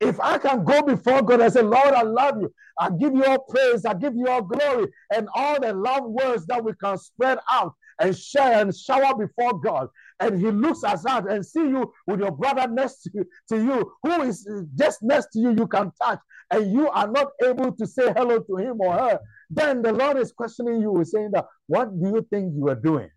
[0.00, 3.24] If I can go before God and say, Lord, I love you, I give you
[3.24, 6.98] all praise, I give you all glory, and all the love words that we can
[6.98, 9.88] spread out and share and shower before God.
[10.20, 13.56] And He looks at us and see you with your brother next to you, to
[13.56, 17.72] you, who is just next to you, you can touch, and you are not able
[17.72, 19.20] to say hello to him or her.
[19.48, 23.08] Then the Lord is questioning you, saying that, what do you think you are doing?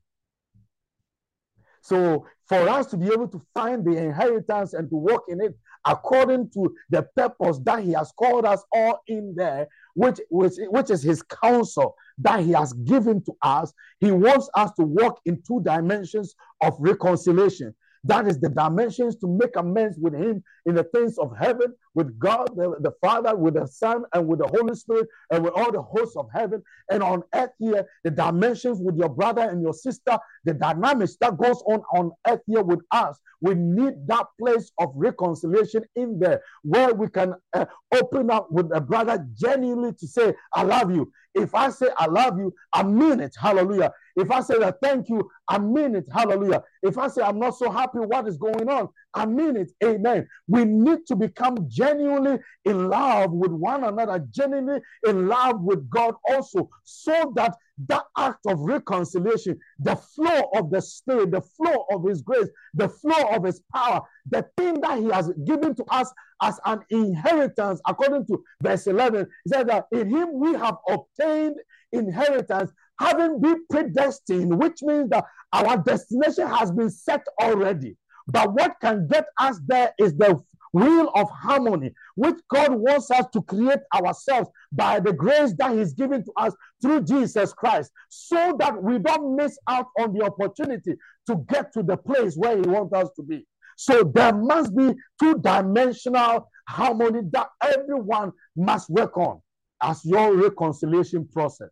[1.89, 5.57] So, for us to be able to find the inheritance and to walk in it
[5.87, 10.91] according to the purpose that He has called us all in there, which, which, which
[10.91, 15.41] is His counsel that He has given to us, He wants us to walk in
[15.47, 17.73] two dimensions of reconciliation.
[18.03, 22.17] That is the dimensions to make amends with Him in the things of heaven, with
[22.17, 25.69] God, the, the, Father, with the Son, and with the Holy Spirit, and with all
[25.69, 26.63] the hosts of heaven.
[26.89, 31.37] And on earth here, the dimensions with your brother and your sister, the dynamics that
[31.37, 33.19] goes on on earth here with us.
[33.41, 38.71] We need that place of reconciliation in there where we can uh, open up with
[38.73, 41.11] a brother genuinely to say, I love you.
[41.35, 43.35] If I say I love you, I mean it.
[43.39, 43.91] Hallelujah.
[44.15, 46.05] If I say that thank you, I mean it.
[46.11, 46.63] Hallelujah.
[46.81, 49.71] If I say I'm not so happy what is going on, I mean it.
[49.83, 50.27] Amen.
[50.47, 56.15] We need to become genuinely in love with one another, genuinely in love with God
[56.29, 57.55] also, so that
[57.87, 62.89] that act of reconciliation, the flow of the Spirit, the flow of His grace, the
[62.89, 67.81] flow of His power, the thing that He has given to us as an inheritance,
[67.87, 71.55] according to verse 11, he said that in Him we have obtained
[71.91, 77.97] inheritance, having been predestined, which means that our destination has been set already.
[78.27, 80.39] But what can get us there is the
[80.73, 85.93] will of harmony, which God wants us to create ourselves by the grace that He's
[85.93, 90.95] given to us through Jesus Christ, so that we don't miss out on the opportunity
[91.27, 93.45] to get to the place where He wants us to be.
[93.77, 99.41] So there must be two dimensional harmony that everyone must work on
[99.81, 101.69] as your reconciliation process.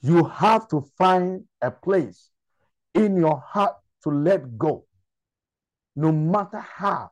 [0.00, 2.30] You have to find a place
[2.94, 4.84] in your heart to let go.
[5.96, 7.10] No matter how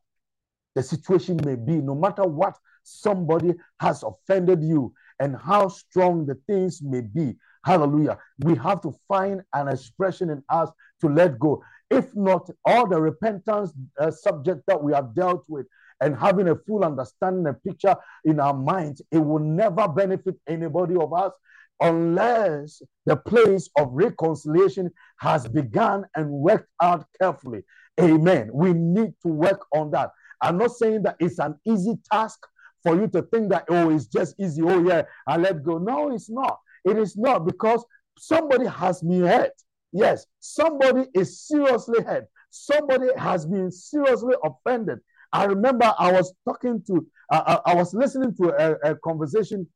[0.74, 6.37] the situation may be, no matter what somebody has offended you and how strong the
[6.46, 7.37] things may be.
[7.64, 8.18] Hallelujah.
[8.38, 10.70] We have to find an expression in us
[11.01, 11.62] to let go.
[11.90, 15.66] If not, all the repentance uh, subject that we have dealt with
[16.01, 20.95] and having a full understanding and picture in our minds, it will never benefit anybody
[20.95, 21.32] of us
[21.81, 27.62] unless the place of reconciliation has begun and worked out carefully.
[28.01, 28.51] Amen.
[28.53, 30.11] We need to work on that.
[30.41, 32.39] I'm not saying that it's an easy task
[32.83, 34.62] for you to think that, oh, it's just easy.
[34.62, 35.79] Oh, yeah, I let go.
[35.79, 36.59] No, it's not.
[36.85, 37.85] It is not because
[38.18, 39.53] somebody has been hurt.
[39.93, 42.26] Yes, somebody is seriously hurt.
[42.51, 44.99] Somebody has been seriously offended.
[45.33, 49.66] I remember I was talking to, uh, I was listening to a, a conversation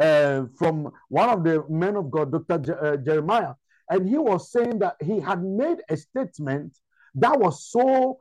[0.00, 2.84] uh, from one of the men of God, Dr.
[2.84, 3.54] Uh, Jeremiah,
[3.90, 6.76] and he was saying that he had made a statement
[7.16, 8.18] that was so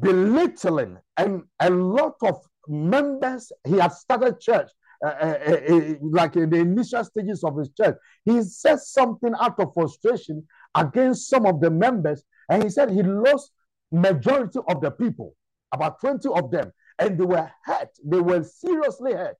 [0.00, 0.98] belittling.
[1.16, 4.70] And a lot of members he had started church
[5.04, 5.38] uh, uh,
[5.68, 7.96] uh, like in the initial stages of his church.
[8.24, 12.22] He said something out of frustration against some of the members.
[12.48, 13.50] And he said he lost
[13.90, 15.34] majority of the people
[15.74, 16.72] about 20 of them.
[17.00, 17.88] And they were hurt.
[18.04, 19.36] They were seriously hurt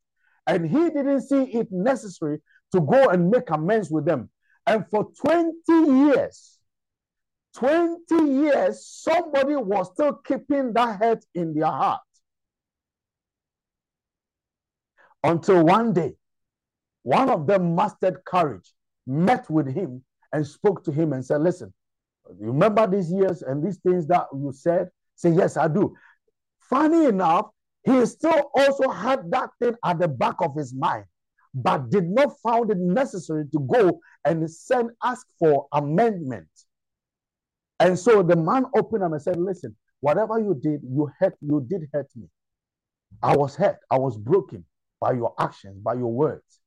[0.47, 2.40] and he didn't see it necessary
[2.72, 4.30] to go and make amends with them
[4.66, 6.53] and for 20 years
[7.55, 12.01] 20 years, somebody was still keeping that hurt in their heart.
[15.22, 16.14] Until one day,
[17.03, 18.72] one of them mastered courage,
[19.07, 21.72] met with him, and spoke to him and said, Listen,
[22.40, 24.88] you remember these years and these things that you said?
[25.14, 25.95] Say, Yes, I do.
[26.59, 27.51] Funny enough,
[27.84, 31.04] he still also had that thing at the back of his mind,
[31.54, 36.48] but did not found it necessary to go and send ask for amendment.
[37.80, 41.64] And so the man opened up and said, Listen, whatever you did, you hurt, you
[41.68, 42.28] did hurt me.
[43.22, 44.64] I was hurt, I was broken
[45.00, 46.60] by your actions, by your words.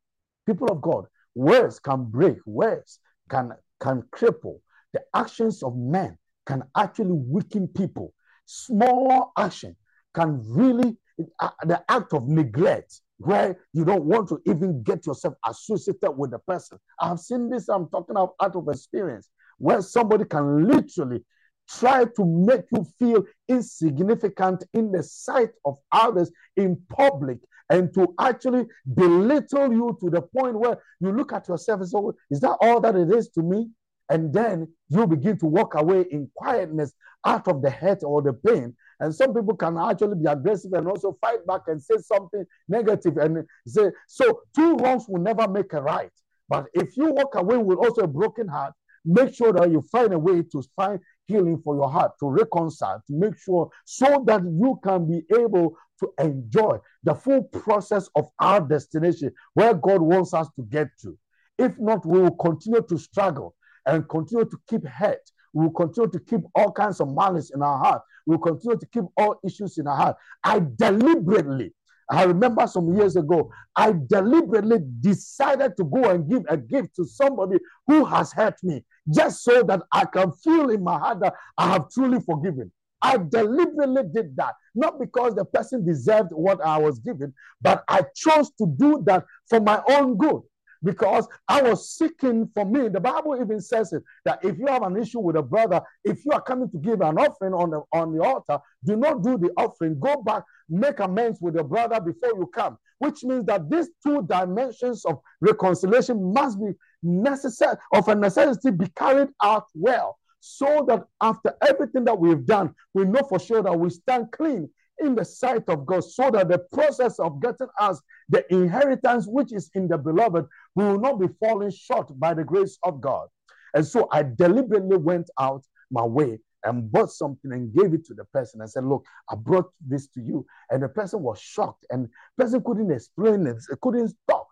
[0.45, 2.99] People of God, words can break, words
[3.29, 4.59] can, can cripple.
[4.93, 8.13] The actions of men can actually weaken people.
[8.45, 9.75] Small action
[10.13, 10.97] can really,
[11.39, 16.31] Uh, the act of neglect, where you don't want to even get yourself associated with
[16.31, 16.77] the person.
[16.99, 21.23] I've seen this, I'm talking of out of experience where somebody can literally
[21.69, 27.39] try to make you feel insignificant in the sight of others in public
[27.69, 31.97] and to actually belittle you to the point where you look at yourself and say,
[31.97, 33.69] oh, Is that all that it is to me?
[34.09, 36.93] And then you begin to walk away in quietness
[37.25, 38.75] out of the hurt or the pain.
[38.99, 43.17] And some people can actually be aggressive and also fight back and say something negative
[43.17, 46.11] and say, So, two wrongs will never make a right.
[46.47, 50.13] But if you walk away with also a broken heart, make sure that you find
[50.13, 54.43] a way to find healing for your heart, to reconcile, to make sure so that
[54.43, 60.33] you can be able to enjoy the full process of our destination where God wants
[60.33, 61.17] us to get to.
[61.57, 63.55] If not, we will continue to struggle
[63.85, 65.21] and continue to keep hurt.
[65.53, 68.01] We will continue to keep all kinds of malice in our heart.
[68.25, 70.17] We will continue to keep all issues in our heart.
[70.43, 71.73] I deliberately
[72.09, 77.05] I remember some years ago, I deliberately decided to go and give a gift to
[77.05, 77.57] somebody
[77.87, 78.83] who has hurt me,
[79.13, 82.71] just so that I can feel in my heart that I have truly forgiven.
[83.01, 88.03] I deliberately did that, not because the person deserved what I was given, but I
[88.15, 90.41] chose to do that for my own good
[90.85, 92.87] because I was seeking for me.
[92.87, 96.23] The Bible even says it that if you have an issue with a brother, if
[96.23, 99.37] you are coming to give an offering on the on the altar, do not do
[99.37, 99.99] the offering.
[99.99, 102.77] Go back, make amends with your brother before you come.
[102.99, 106.71] Which means that these two dimensions of reconciliation must be
[107.03, 112.73] necessary of a necessity be carried out well, so that after everything that we've done,
[112.93, 114.69] we know for sure that we stand clean
[115.05, 119.53] in the sight of God so that the process of getting us the inheritance which
[119.53, 120.45] is in the beloved
[120.75, 123.27] will not be falling short by the grace of God.
[123.73, 128.13] And so I deliberately went out my way and bought something and gave it to
[128.13, 130.45] the person and said, Look, I brought this to you.
[130.69, 134.47] And the person was shocked and person couldn't explain it, couldn't talk.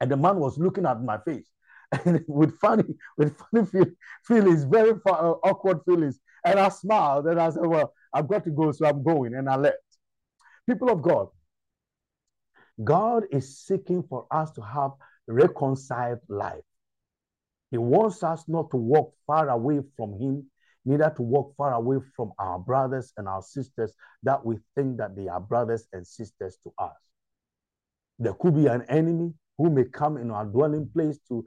[0.00, 1.50] And the man was looking at my face
[2.04, 2.84] and with funny,
[3.16, 3.86] with funny feel,
[4.24, 6.20] feelings, very awkward feelings.
[6.44, 9.34] And I smiled and I said, Well, I've got to go, so I'm going.
[9.34, 9.76] And I left.
[10.68, 11.28] People of God,
[12.82, 14.92] God is seeking for us to have
[15.26, 16.62] reconciled life.
[17.70, 20.50] He wants us not to walk far away from Him,
[20.84, 23.92] neither to walk far away from our brothers and our sisters
[24.22, 26.96] that we think that they are brothers and sisters to us.
[28.18, 31.44] There could be an enemy who may come in our dwelling place to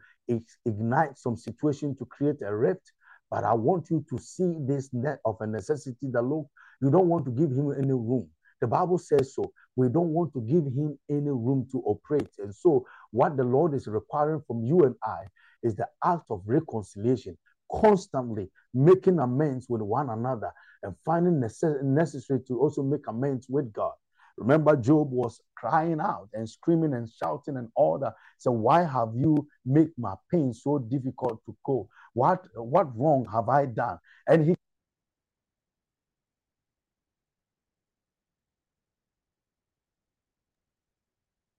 [0.65, 2.91] ignite some situation to create a rift
[3.31, 6.47] but I want you to see this net of a necessity that look,
[6.81, 8.29] you don't want to give him any room.
[8.61, 9.51] The Bible says so.
[9.77, 12.29] We don't want to give him any room to operate.
[12.39, 15.21] And so, what the Lord is requiring from you and I
[15.63, 17.37] is the act of reconciliation,
[17.71, 20.51] constantly making amends with one another
[20.83, 23.93] and finding necess- necessary to also make amends with God.
[24.37, 28.15] Remember, Job was crying out and screaming and shouting and all that.
[28.37, 31.89] So, why have you made my pain so difficult to go?
[32.13, 33.99] What what wrong have I done?
[34.27, 34.55] And he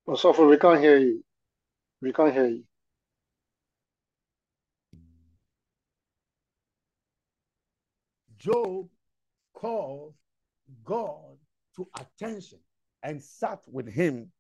[0.07, 1.25] Oh, Sophie, we can't hear you.
[2.03, 2.65] We can't hear you.
[8.39, 8.89] Job
[9.55, 10.15] called
[10.85, 11.32] God
[11.77, 12.59] to attention
[13.03, 14.31] and sat with him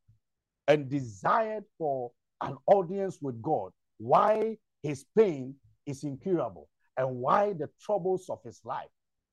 [0.68, 2.12] and desired for
[2.42, 3.72] an audience with God.
[3.98, 5.56] Why his pain
[5.86, 8.88] is incurable and why the troubles of his life.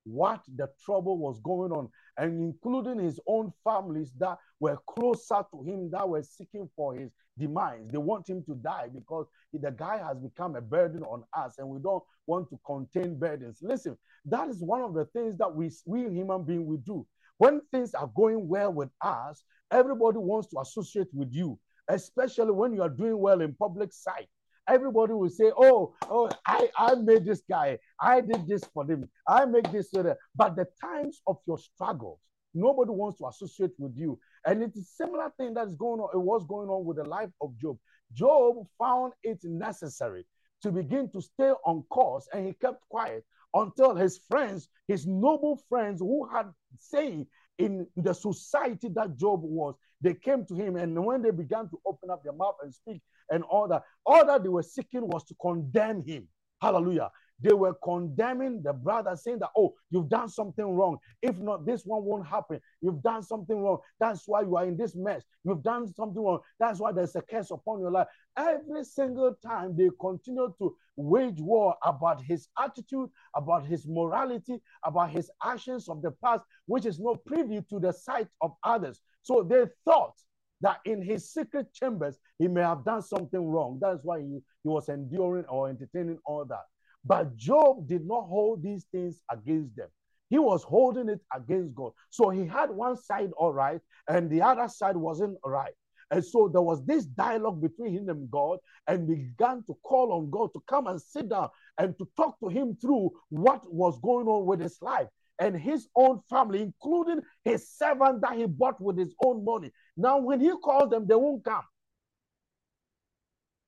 [0.05, 5.63] what the trouble was going on, and including his own families that were closer to
[5.63, 7.87] him, that were seeking for his demise.
[7.91, 11.67] They want him to die because the guy has become a burden on us, and
[11.67, 13.59] we don't want to contain burdens.
[13.61, 17.05] Listen, that is one of the things that we, we human beings, we do.
[17.39, 22.73] When things are going well with us, everybody wants to associate with you, especially when
[22.73, 24.27] you are doing well in public sight
[24.69, 27.79] everybody will say, oh, oh, I, I made this guy.
[27.99, 29.09] I did this for them.
[29.27, 30.17] I make this for.
[30.35, 32.19] But the times of your struggles,
[32.53, 34.19] nobody wants to associate with you.
[34.45, 36.09] And it's a similar thing that is going on.
[36.13, 37.77] It was going on with the life of Job.
[38.13, 40.25] Job found it necessary
[40.61, 43.23] to begin to stay on course and he kept quiet
[43.53, 46.47] until his friends, his noble friends who had
[46.77, 47.25] say
[47.57, 50.75] in the society that Job was, they came to him.
[50.75, 53.83] And when they began to open up their mouth and speak, and all that.
[54.05, 56.27] All that they were seeking was to condemn him.
[56.61, 57.11] Hallelujah.
[57.41, 60.97] They were condemning the brother, saying that, oh, you've done something wrong.
[61.21, 62.59] If not, this one won't happen.
[62.81, 63.79] You've done something wrong.
[63.99, 65.23] That's why you are in this mess.
[65.43, 66.39] You've done something wrong.
[66.59, 68.07] That's why there's a curse upon your life.
[68.37, 75.11] Every single time they continue to wage war about his attitude, about his morality, about
[75.11, 79.01] his actions of the past, which is no privy to the sight of others.
[79.23, 80.13] So they thought
[80.61, 83.79] that in his secret chambers, he may have done something wrong.
[83.81, 86.63] That's why he, he was enduring or entertaining all that.
[87.05, 89.89] But Job did not hold these things against them.
[90.29, 91.91] He was holding it against God.
[92.09, 95.73] So he had one side all right, and the other side wasn't right.
[96.11, 100.29] And so there was this dialogue between him and God, and began to call on
[100.29, 104.27] God to come and sit down and to talk to him through what was going
[104.27, 105.07] on with his life
[105.39, 109.71] and his own family, including his servant that he bought with his own money.
[109.95, 111.63] Now, when he calls them, they won't come.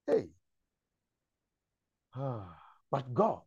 [0.08, 0.28] Hey.
[2.14, 2.61] Ah.
[2.92, 3.42] But God,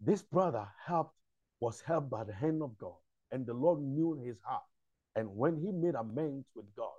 [0.00, 1.16] this brother helped,
[1.60, 2.96] was helped by the hand of God,
[3.32, 4.62] and the Lord knew his heart.
[5.16, 6.90] And when he made amends with God,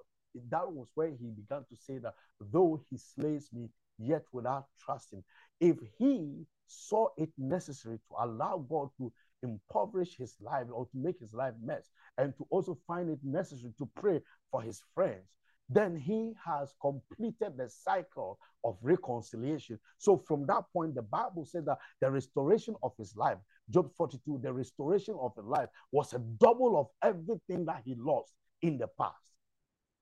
[0.50, 2.16] that was where he began to say that
[2.52, 3.70] though he slays me,
[4.00, 5.24] yet without trusting.
[5.60, 9.12] If he saw it necessary to allow God to
[9.44, 13.74] impoverish his life or to make his life mess and to also find it necessary
[13.78, 14.22] to pray
[14.52, 15.28] for his friends,
[15.72, 19.80] then he has completed the cycle of reconciliation.
[19.98, 23.38] So from that point, the Bible said that the restoration of his life,
[23.70, 28.34] Job 42, the restoration of his life was a double of everything that he lost
[28.62, 29.16] in the past.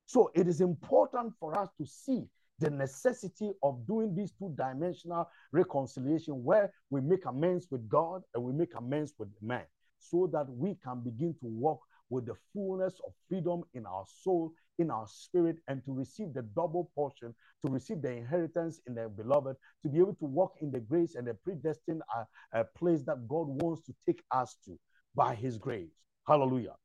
[0.05, 2.25] So it is important for us to see
[2.57, 8.43] the necessity of doing this two dimensional reconciliation where we make amends with God and
[8.43, 9.63] we make amends with man
[9.99, 14.51] so that we can begin to walk with the fullness of freedom in our soul,
[14.79, 19.07] in our spirit, and to receive the double portion, to receive the inheritance in the
[19.09, 22.23] beloved, to be able to walk in the grace and the predestined uh,
[22.57, 24.79] uh, place that God wants to take us to
[25.15, 26.01] by His grace.
[26.27, 26.75] Hallelujah.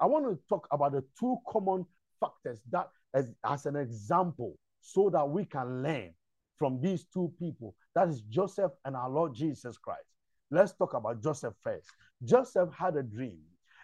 [0.00, 1.86] I want to talk about the two common
[2.20, 6.10] factors that, as, as an example, so that we can learn
[6.58, 7.74] from these two people.
[7.94, 10.08] That is Joseph and our Lord Jesus Christ.
[10.50, 11.88] Let's talk about Joseph first.
[12.24, 13.38] Joseph had a dream,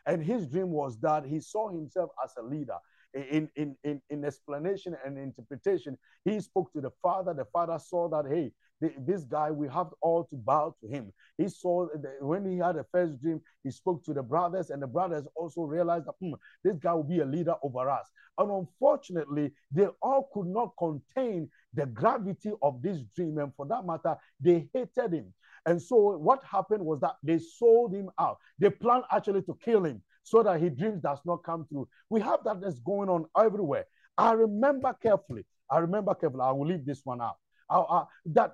[0.06, 2.76] and his dream was that he saw himself as a leader.
[3.12, 7.34] In, in, in, in explanation and interpretation, he spoke to the father.
[7.34, 11.12] The father saw that, hey, this guy, we have all to bow to him.
[11.36, 11.88] He saw
[12.20, 15.62] when he had a first dream, he spoke to the brothers, and the brothers also
[15.62, 16.32] realized that hmm,
[16.64, 18.08] this guy will be a leader over us.
[18.38, 23.38] And unfortunately, they all could not contain the gravity of this dream.
[23.38, 25.34] And for that matter, they hated him.
[25.66, 28.38] And so what happened was that they sold him out.
[28.58, 31.88] They planned actually to kill him so that his dreams does not come true.
[32.08, 33.86] We have that that's going on everywhere.
[34.16, 35.44] I remember carefully.
[35.70, 36.42] I remember carefully.
[36.42, 37.36] I will leave this one out
[38.26, 38.52] that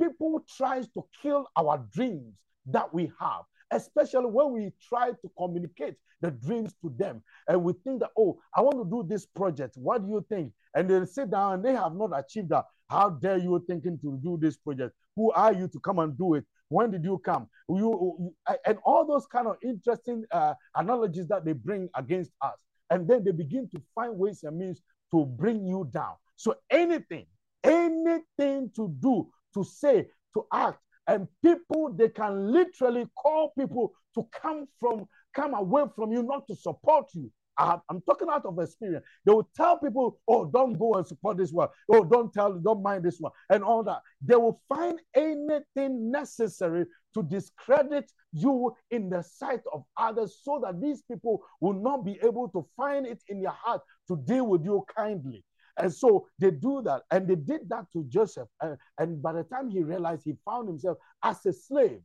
[0.00, 2.34] people tries to kill our dreams
[2.66, 7.72] that we have especially when we try to communicate the dreams to them and we
[7.84, 11.04] think that oh i want to do this project what do you think and they
[11.06, 14.56] sit down and they have not achieved that how dare you thinking to do this
[14.56, 18.34] project who are you to come and do it when did you come you, you
[18.66, 22.56] and all those kind of interesting uh, analogies that they bring against us
[22.90, 27.26] and then they begin to find ways and means to bring you down so anything
[27.64, 30.78] anything to do, to say, to act.
[31.06, 36.46] And people, they can literally call people to come from, come away from you, not
[36.48, 37.30] to support you.
[37.58, 39.04] I'm talking out of experience.
[39.24, 41.68] They will tell people, oh, don't go and support this one.
[41.92, 44.00] Oh, don't tell, don't mind this one, and all that.
[44.22, 50.80] They will find anything necessary to discredit you in the sight of others so that
[50.80, 54.64] these people will not be able to find it in their heart to deal with
[54.64, 55.44] you kindly.
[55.78, 57.02] And so they do that.
[57.10, 58.48] And they did that to Joseph.
[58.60, 62.00] And, and by the time he realized, he found himself as a slave.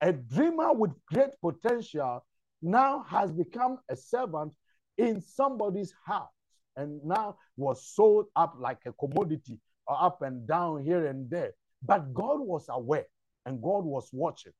[0.00, 2.24] A dreamer with great potential
[2.62, 4.52] now has become a servant
[4.98, 6.30] in somebody's house
[6.76, 11.52] and now was sold up like a commodity or up and down here and there.
[11.82, 13.06] But God was aware
[13.44, 14.52] and God was watching.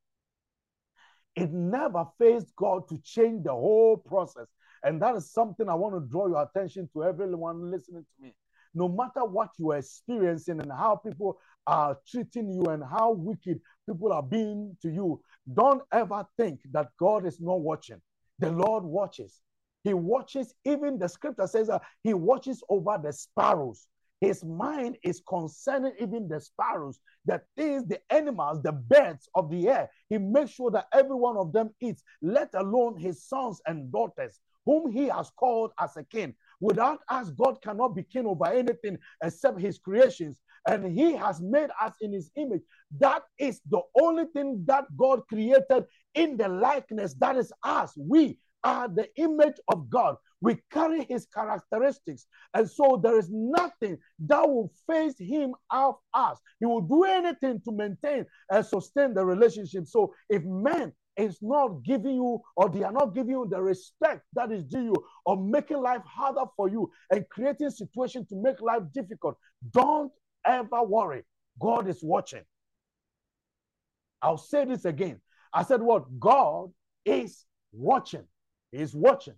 [1.36, 4.48] It never faced God to change the whole process.
[4.82, 8.34] And that is something I want to draw your attention to everyone listening to me.
[8.74, 13.60] No matter what you are experiencing and how people are treating you and how wicked
[13.86, 15.22] people are being to you,
[15.52, 18.00] don't ever think that God is not watching.
[18.38, 19.40] The Lord watches.
[19.84, 23.86] He watches, even the scripture says that he watches over the sparrows.
[24.20, 29.68] His mind is concerning even the sparrows, the things, the animals, the birds of the
[29.68, 29.90] air.
[30.08, 34.38] He makes sure that every one of them eats, let alone his sons and daughters,
[34.64, 36.34] whom he has called as a king.
[36.60, 40.38] Without us, God cannot be king over anything except his creations.
[40.68, 42.62] And he has made us in his image.
[42.98, 45.84] That is the only thing that God created
[46.14, 47.14] in the likeness.
[47.14, 47.92] That is us.
[47.96, 50.16] We are the image of God.
[50.40, 52.26] We carry his characteristics.
[52.54, 56.38] And so there is nothing that will face him of us.
[56.58, 59.86] He will do anything to maintain and sustain the relationship.
[59.86, 64.22] So if man is not giving you or they are not giving you the respect
[64.32, 64.94] that is due you
[65.26, 69.36] or making life harder for you and creating situations to make life difficult,
[69.72, 70.10] don't
[70.46, 71.24] ever worry.
[71.60, 72.42] God is watching.
[74.20, 75.20] I'll say this again.
[75.52, 76.04] I said, What?
[76.18, 76.70] God
[77.04, 78.24] is watching.
[78.70, 79.34] He's watching.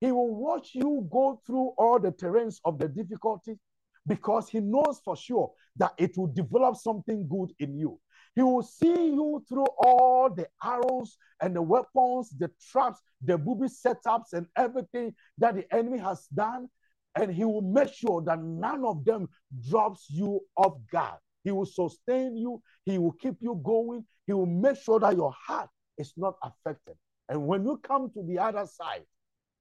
[0.00, 3.58] He will watch you go through all the terrains of the difficulty
[4.06, 7.98] because he knows for sure that it will develop something good in you.
[8.34, 13.68] He will see you through all the arrows and the weapons, the traps, the booby
[13.68, 16.68] setups, and everything that the enemy has done.
[17.16, 19.28] And he will make sure that none of them
[19.68, 21.18] drops you off guard.
[21.44, 22.62] He will sustain you.
[22.84, 24.04] He will keep you going.
[24.26, 26.96] He will make sure that your heart is not affected.
[27.28, 29.04] And when you come to the other side,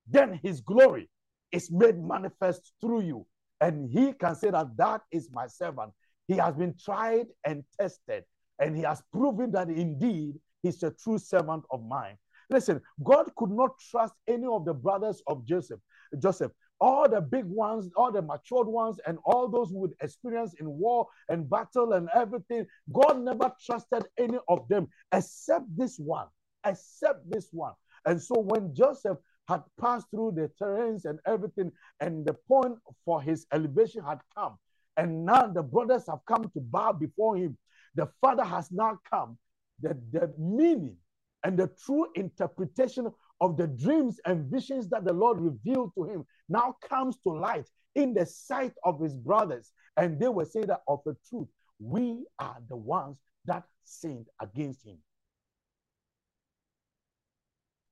[0.10, 1.10] then his glory
[1.52, 3.26] is made manifest through you.
[3.62, 5.94] And he can say that that is my servant.
[6.28, 8.24] He has been tried and tested,
[8.60, 12.18] and he has proven that indeed he's a true servant of mine.
[12.50, 15.80] Listen, God could not trust any of the brothers of Joseph.
[16.20, 20.68] Joseph, all the big ones, all the matured ones, and all those with experience in
[20.68, 22.66] war and battle and everything.
[22.92, 26.28] God never trusted any of them except this one
[26.66, 27.74] except this one.
[28.06, 29.18] And so when Joseph
[29.48, 34.58] had passed through the terrains and everything, and the point for his elevation had come,
[34.98, 37.58] and now the brothers have come to bow before him,
[37.96, 39.38] the father has now come.
[39.82, 40.96] The, the meaning
[41.44, 43.12] and the true interpretation
[43.42, 47.68] of the dreams and visions that the Lord revealed to him now comes to light
[47.96, 49.72] in the sight of his brothers.
[49.98, 51.48] And they were saying that of the truth,
[51.80, 54.98] we are the ones that sinned against him.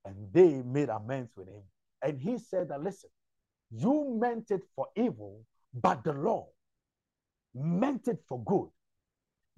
[0.05, 1.61] And they made amends with him.
[2.01, 3.09] And he said that, listen,
[3.69, 6.49] you meant it for evil, but the Lord
[7.53, 8.69] meant it for good,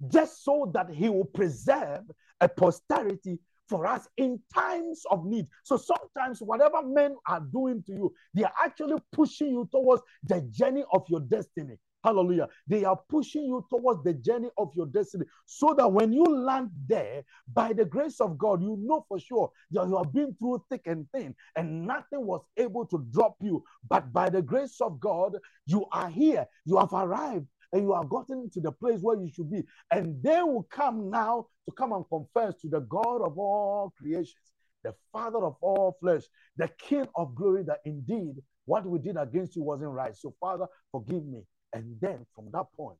[0.08, 2.02] just so that he will preserve
[2.40, 5.46] a posterity for us in times of need.
[5.62, 10.40] So sometimes, whatever men are doing to you, they are actually pushing you towards the
[10.42, 11.78] journey of your destiny.
[12.04, 12.48] Hallelujah.
[12.68, 16.68] They are pushing you towards the journey of your destiny so that when you land
[16.86, 20.62] there, by the grace of God, you know for sure that you have been through
[20.68, 23.64] thick and thin and nothing was able to drop you.
[23.88, 26.46] But by the grace of God, you are here.
[26.66, 29.64] You have arrived and you have gotten to the place where you should be.
[29.90, 34.52] And they will come now to come and confess to the God of all creations,
[34.84, 36.22] the Father of all flesh,
[36.56, 40.16] the King of glory, that indeed what we did against you wasn't right.
[40.16, 41.42] So, Father, forgive me.
[41.72, 42.98] And then from that point,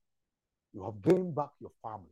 [0.73, 2.11] you have gained back your family.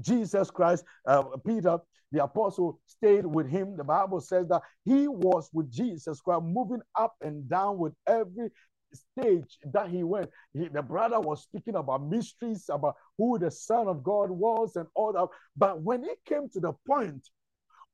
[0.00, 1.78] Jesus Christ, uh, Peter,
[2.12, 3.76] the apostle, stayed with him.
[3.76, 8.48] The Bible says that he was with Jesus Christ, moving up and down with every
[8.92, 10.30] stage that he went.
[10.52, 14.86] He, the brother was speaking about mysteries, about who the Son of God was, and
[14.94, 15.28] all that.
[15.56, 17.28] But when it came to the point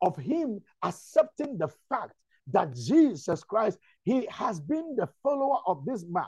[0.02, 2.14] of him accepting the fact
[2.48, 6.24] that Jesus Christ, he has been the follower of this man,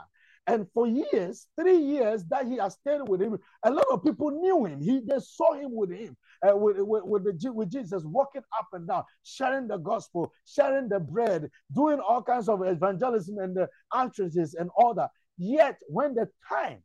[0.47, 4.31] and for years, three years that he has stayed with him, a lot of people
[4.31, 4.79] knew him.
[4.79, 8.67] He they saw him with him, uh, with, with, with, the, with Jesus, walking up
[8.71, 13.67] and down, sharing the gospel, sharing the bread, doing all kinds of evangelism and the
[13.93, 15.09] outreaches and all that.
[15.37, 16.81] Yet, when the time,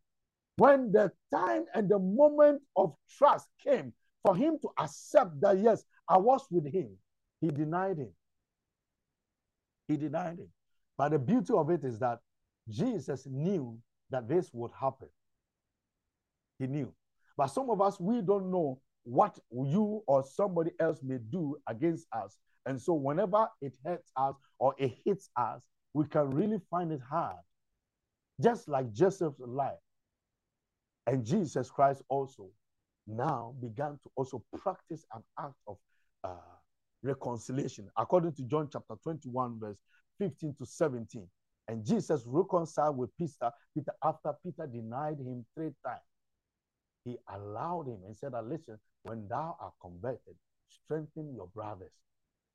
[0.56, 3.92] when the time and the moment of trust came
[4.24, 6.96] for him to accept that, yes, I was with him,
[7.40, 8.12] he denied him.
[9.86, 10.48] He denied him.
[10.98, 12.18] But the beauty of it is that
[12.68, 13.78] Jesus knew
[14.10, 15.08] that this would happen.
[16.58, 16.92] He knew.
[17.36, 22.06] But some of us, we don't know what you or somebody else may do against
[22.12, 22.36] us.
[22.66, 25.60] And so, whenever it hurts us or it hits us,
[25.94, 27.36] we can really find it hard.
[28.40, 29.78] Just like Joseph's life.
[31.06, 32.48] And Jesus Christ also
[33.06, 35.76] now began to also practice an act of
[36.22, 36.36] uh,
[37.02, 39.78] reconciliation, according to John chapter 21, verse
[40.18, 41.26] 15 to 17.
[41.68, 46.00] And Jesus reconciled with Peter, Peter after Peter denied him three times.
[47.04, 50.36] He allowed him and said, Listen, when thou art converted,
[50.68, 51.92] strengthen your brothers.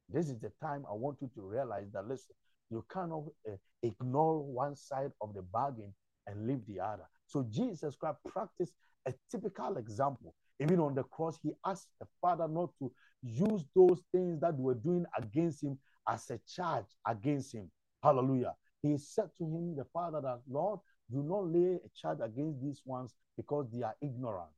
[0.10, 2.36] This is the time I want you to realize that, listen,
[2.70, 5.94] you cannot uh, ignore one side of the bargain
[6.28, 7.04] and leave the other.
[7.26, 8.74] So Jesus Christ practiced
[9.06, 10.34] a typical example.
[10.60, 12.92] Even on the cross, he asked the Father not to
[13.22, 15.78] use those things that were doing against him
[16.10, 17.70] as a charge against him.
[18.02, 18.56] Hallelujah.
[18.84, 20.80] He said to him, the Father, that Lord,
[21.12, 24.50] do not lay a charge against these ones because they are ignorant.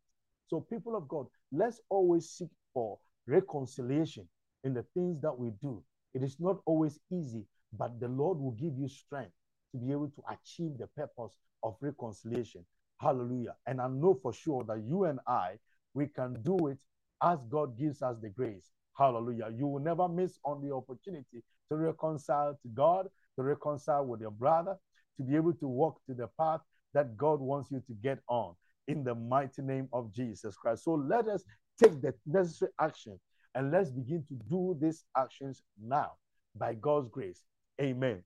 [0.47, 2.97] So, people of God, let's always seek for
[3.27, 4.27] reconciliation
[4.63, 5.83] in the things that we do.
[6.13, 7.45] It is not always easy,
[7.77, 9.31] but the Lord will give you strength
[9.71, 12.65] to be able to achieve the purpose of reconciliation.
[12.99, 13.55] Hallelujah.
[13.67, 15.53] And I know for sure that you and I,
[15.93, 16.77] we can do it
[17.21, 18.71] as God gives us the grace.
[18.97, 19.49] Hallelujah.
[19.55, 23.07] You will never miss on the opportunity to reconcile to God,
[23.39, 24.75] to reconcile with your brother,
[25.17, 26.59] to be able to walk to the path
[26.93, 28.55] that God wants you to get on
[28.87, 30.83] in the mighty name of Jesus Christ.
[30.83, 31.43] So let us
[31.81, 33.19] take the necessary action
[33.55, 36.13] and let's begin to do these actions now
[36.55, 37.43] by God's grace.
[37.81, 38.23] Amen.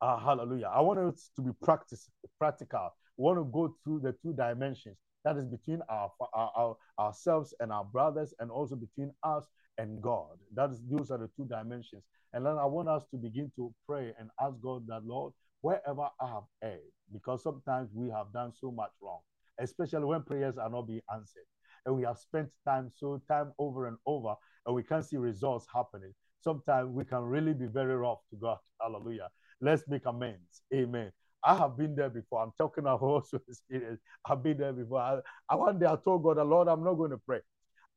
[0.00, 0.70] Uh, hallelujah.
[0.72, 2.90] I want us to be practice, practical.
[3.16, 7.54] We want to go through the two dimensions that is between our, our, our, ourselves
[7.60, 9.46] and our brothers, and also between us
[9.78, 10.38] and God.
[10.54, 12.02] That is those are the two dimensions.
[12.32, 16.08] And then I want us to begin to pray and ask God that Lord, wherever
[16.20, 16.80] I have erred,
[17.12, 19.20] because sometimes we have done so much wrong,
[19.60, 21.44] especially when prayers are not being answered.
[21.84, 24.34] And we have spent time so time over and over,
[24.66, 26.14] and we can't see results happening.
[26.40, 28.58] Sometimes we can really be very rough to God.
[28.80, 29.28] Hallelujah.
[29.60, 30.62] Let's make amends.
[30.74, 31.12] Amen.
[31.44, 32.42] I have been there before.
[32.42, 34.00] I'm talking about also experience.
[34.24, 35.00] I've been there before.
[35.00, 35.18] I,
[35.48, 37.40] I one day I told God, Lord, I'm not going to pray.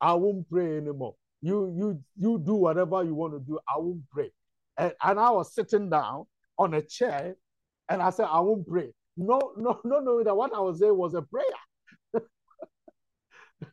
[0.00, 1.14] I won't pray anymore.
[1.42, 3.58] You you you do whatever you want to do.
[3.68, 4.30] I won't pray.
[4.78, 6.26] And, and I was sitting down
[6.58, 7.36] on a chair
[7.88, 8.92] and I said, I won't pray.
[9.16, 11.44] No, no, no, no, that what I was saying was a prayer.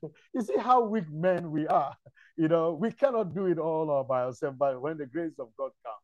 [0.34, 1.96] you see how weak men we are.
[2.38, 5.72] You know, we cannot do it all by ourselves, but when the grace of God
[5.86, 6.04] comes,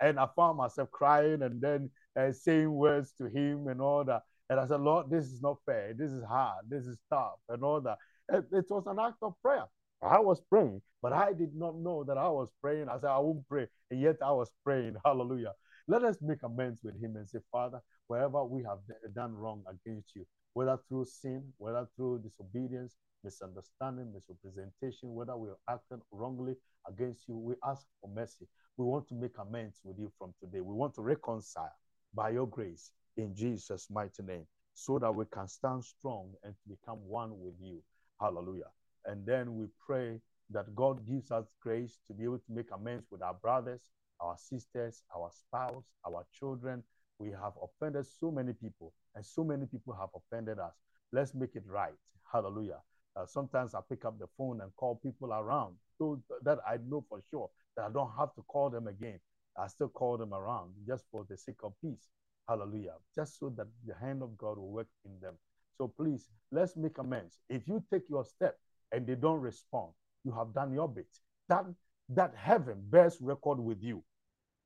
[0.00, 4.22] and I found myself crying and then uh, saying words to him and all that.
[4.48, 5.92] And I said, Lord, this is not fair.
[5.96, 6.64] This is hard.
[6.68, 7.98] This is tough and all that.
[8.32, 9.64] It, it was an act of prayer.
[10.02, 12.88] I was praying, but I did not know that I was praying.
[12.88, 13.66] I said, I won't pray.
[13.90, 14.96] And yet I was praying.
[15.04, 15.52] Hallelujah.
[15.88, 18.78] Let us make amends with him and say, Father, wherever we have
[19.14, 25.58] done wrong against you, whether through sin, whether through disobedience, misunderstanding, misrepresentation, whether we have
[25.68, 26.54] acted wrongly
[26.88, 28.46] against you, we ask for mercy.
[28.76, 30.60] We want to make amends with you from today.
[30.60, 31.74] We want to reconcile
[32.14, 36.98] by your grace in Jesus' mighty name so that we can stand strong and become
[37.06, 37.82] one with you.
[38.20, 38.70] Hallelujah.
[39.06, 40.20] And then we pray
[40.50, 43.80] that God gives us grace to be able to make amends with our brothers,
[44.20, 46.82] our sisters, our spouse, our children.
[47.18, 50.74] We have offended so many people, and so many people have offended us.
[51.12, 51.94] Let's make it right.
[52.32, 52.78] Hallelujah.
[53.16, 57.04] Uh, sometimes I pick up the phone and call people around those that I know
[57.08, 59.18] for sure that I don't have to call them again.
[59.58, 62.08] I still call them around just for the sake of peace.
[62.48, 62.94] Hallelujah.
[63.14, 65.34] Just so that the hand of God will work in them.
[65.76, 67.38] So please, let's make amends.
[67.48, 68.58] If you take your step
[68.92, 69.92] and they don't respond,
[70.24, 71.08] you have done your bit.
[71.48, 71.64] That,
[72.10, 74.02] that heaven bears record with you.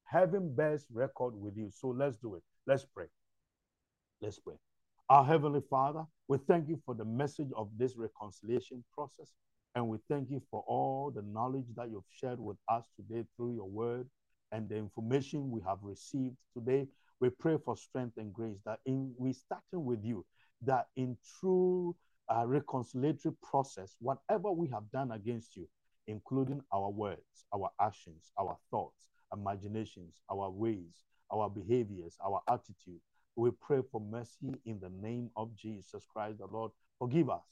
[0.05, 1.71] Heaven bears record with you.
[1.71, 2.43] So let's do it.
[2.67, 3.07] Let's pray.
[4.21, 4.55] Let's pray.
[5.09, 9.33] Our Heavenly Father, we thank you for the message of this reconciliation process.
[9.75, 13.55] And we thank you for all the knowledge that you've shared with us today through
[13.55, 14.09] your word
[14.53, 16.87] and the information we have received today.
[17.21, 20.25] We pray for strength and grace that in we starting with you,
[20.63, 21.97] that in true
[22.29, 25.69] uh, reconciliatory process, whatever we have done against you,
[26.07, 33.01] including our words, our actions, our thoughts, imaginations, our ways, our behaviors, our attitude,
[33.37, 36.71] we pray for mercy in the name of Jesus Christ, the Lord.
[36.99, 37.43] Forgive us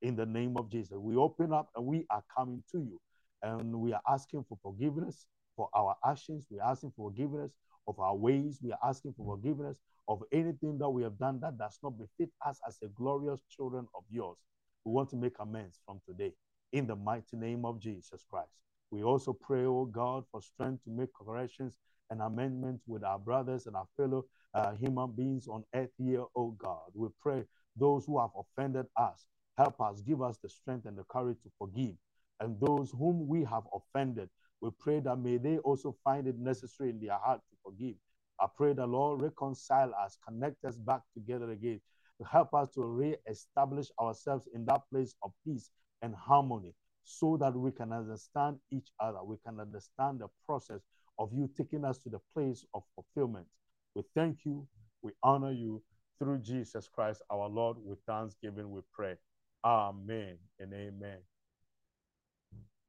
[0.00, 0.96] in the name of Jesus.
[0.98, 3.00] We open up and we are coming to you.
[3.42, 5.26] And we are asking for forgiveness
[5.56, 6.46] for our actions.
[6.48, 7.50] We are asking for forgiveness
[7.88, 8.60] of our ways.
[8.62, 9.78] We are asking for forgiveness
[10.08, 13.86] of anything that we have done that does not befit us as a glorious children
[13.94, 14.38] of yours.
[14.84, 16.32] We want to make amends from today
[16.72, 18.52] in the mighty name of Jesus Christ.
[18.90, 21.78] We also pray, oh God, for strength to make corrections
[22.10, 24.24] and amendments with our brothers and our fellow
[24.54, 26.90] uh, human beings on earth here, oh God.
[26.94, 27.44] We pray
[27.76, 29.26] those who have offended us,
[29.58, 31.94] Help us, give us the strength and the courage to forgive.
[32.40, 34.28] And those whom we have offended,
[34.60, 37.94] we pray that may they also find it necessary in their heart to forgive.
[38.42, 41.80] I pray the Lord reconcile us, connect us back together again,
[42.18, 45.70] to help us to re-establish ourselves in that place of peace
[46.02, 46.74] and harmony
[47.04, 49.22] so that we can understand each other.
[49.24, 50.80] We can understand the process
[51.18, 53.46] of you taking us to the place of fulfillment.
[53.94, 54.66] We thank you.
[55.02, 55.82] We honor you
[56.18, 57.76] through Jesus Christ, our Lord.
[57.84, 59.16] With thanksgiving, we pray.
[59.64, 61.18] Amen and amen.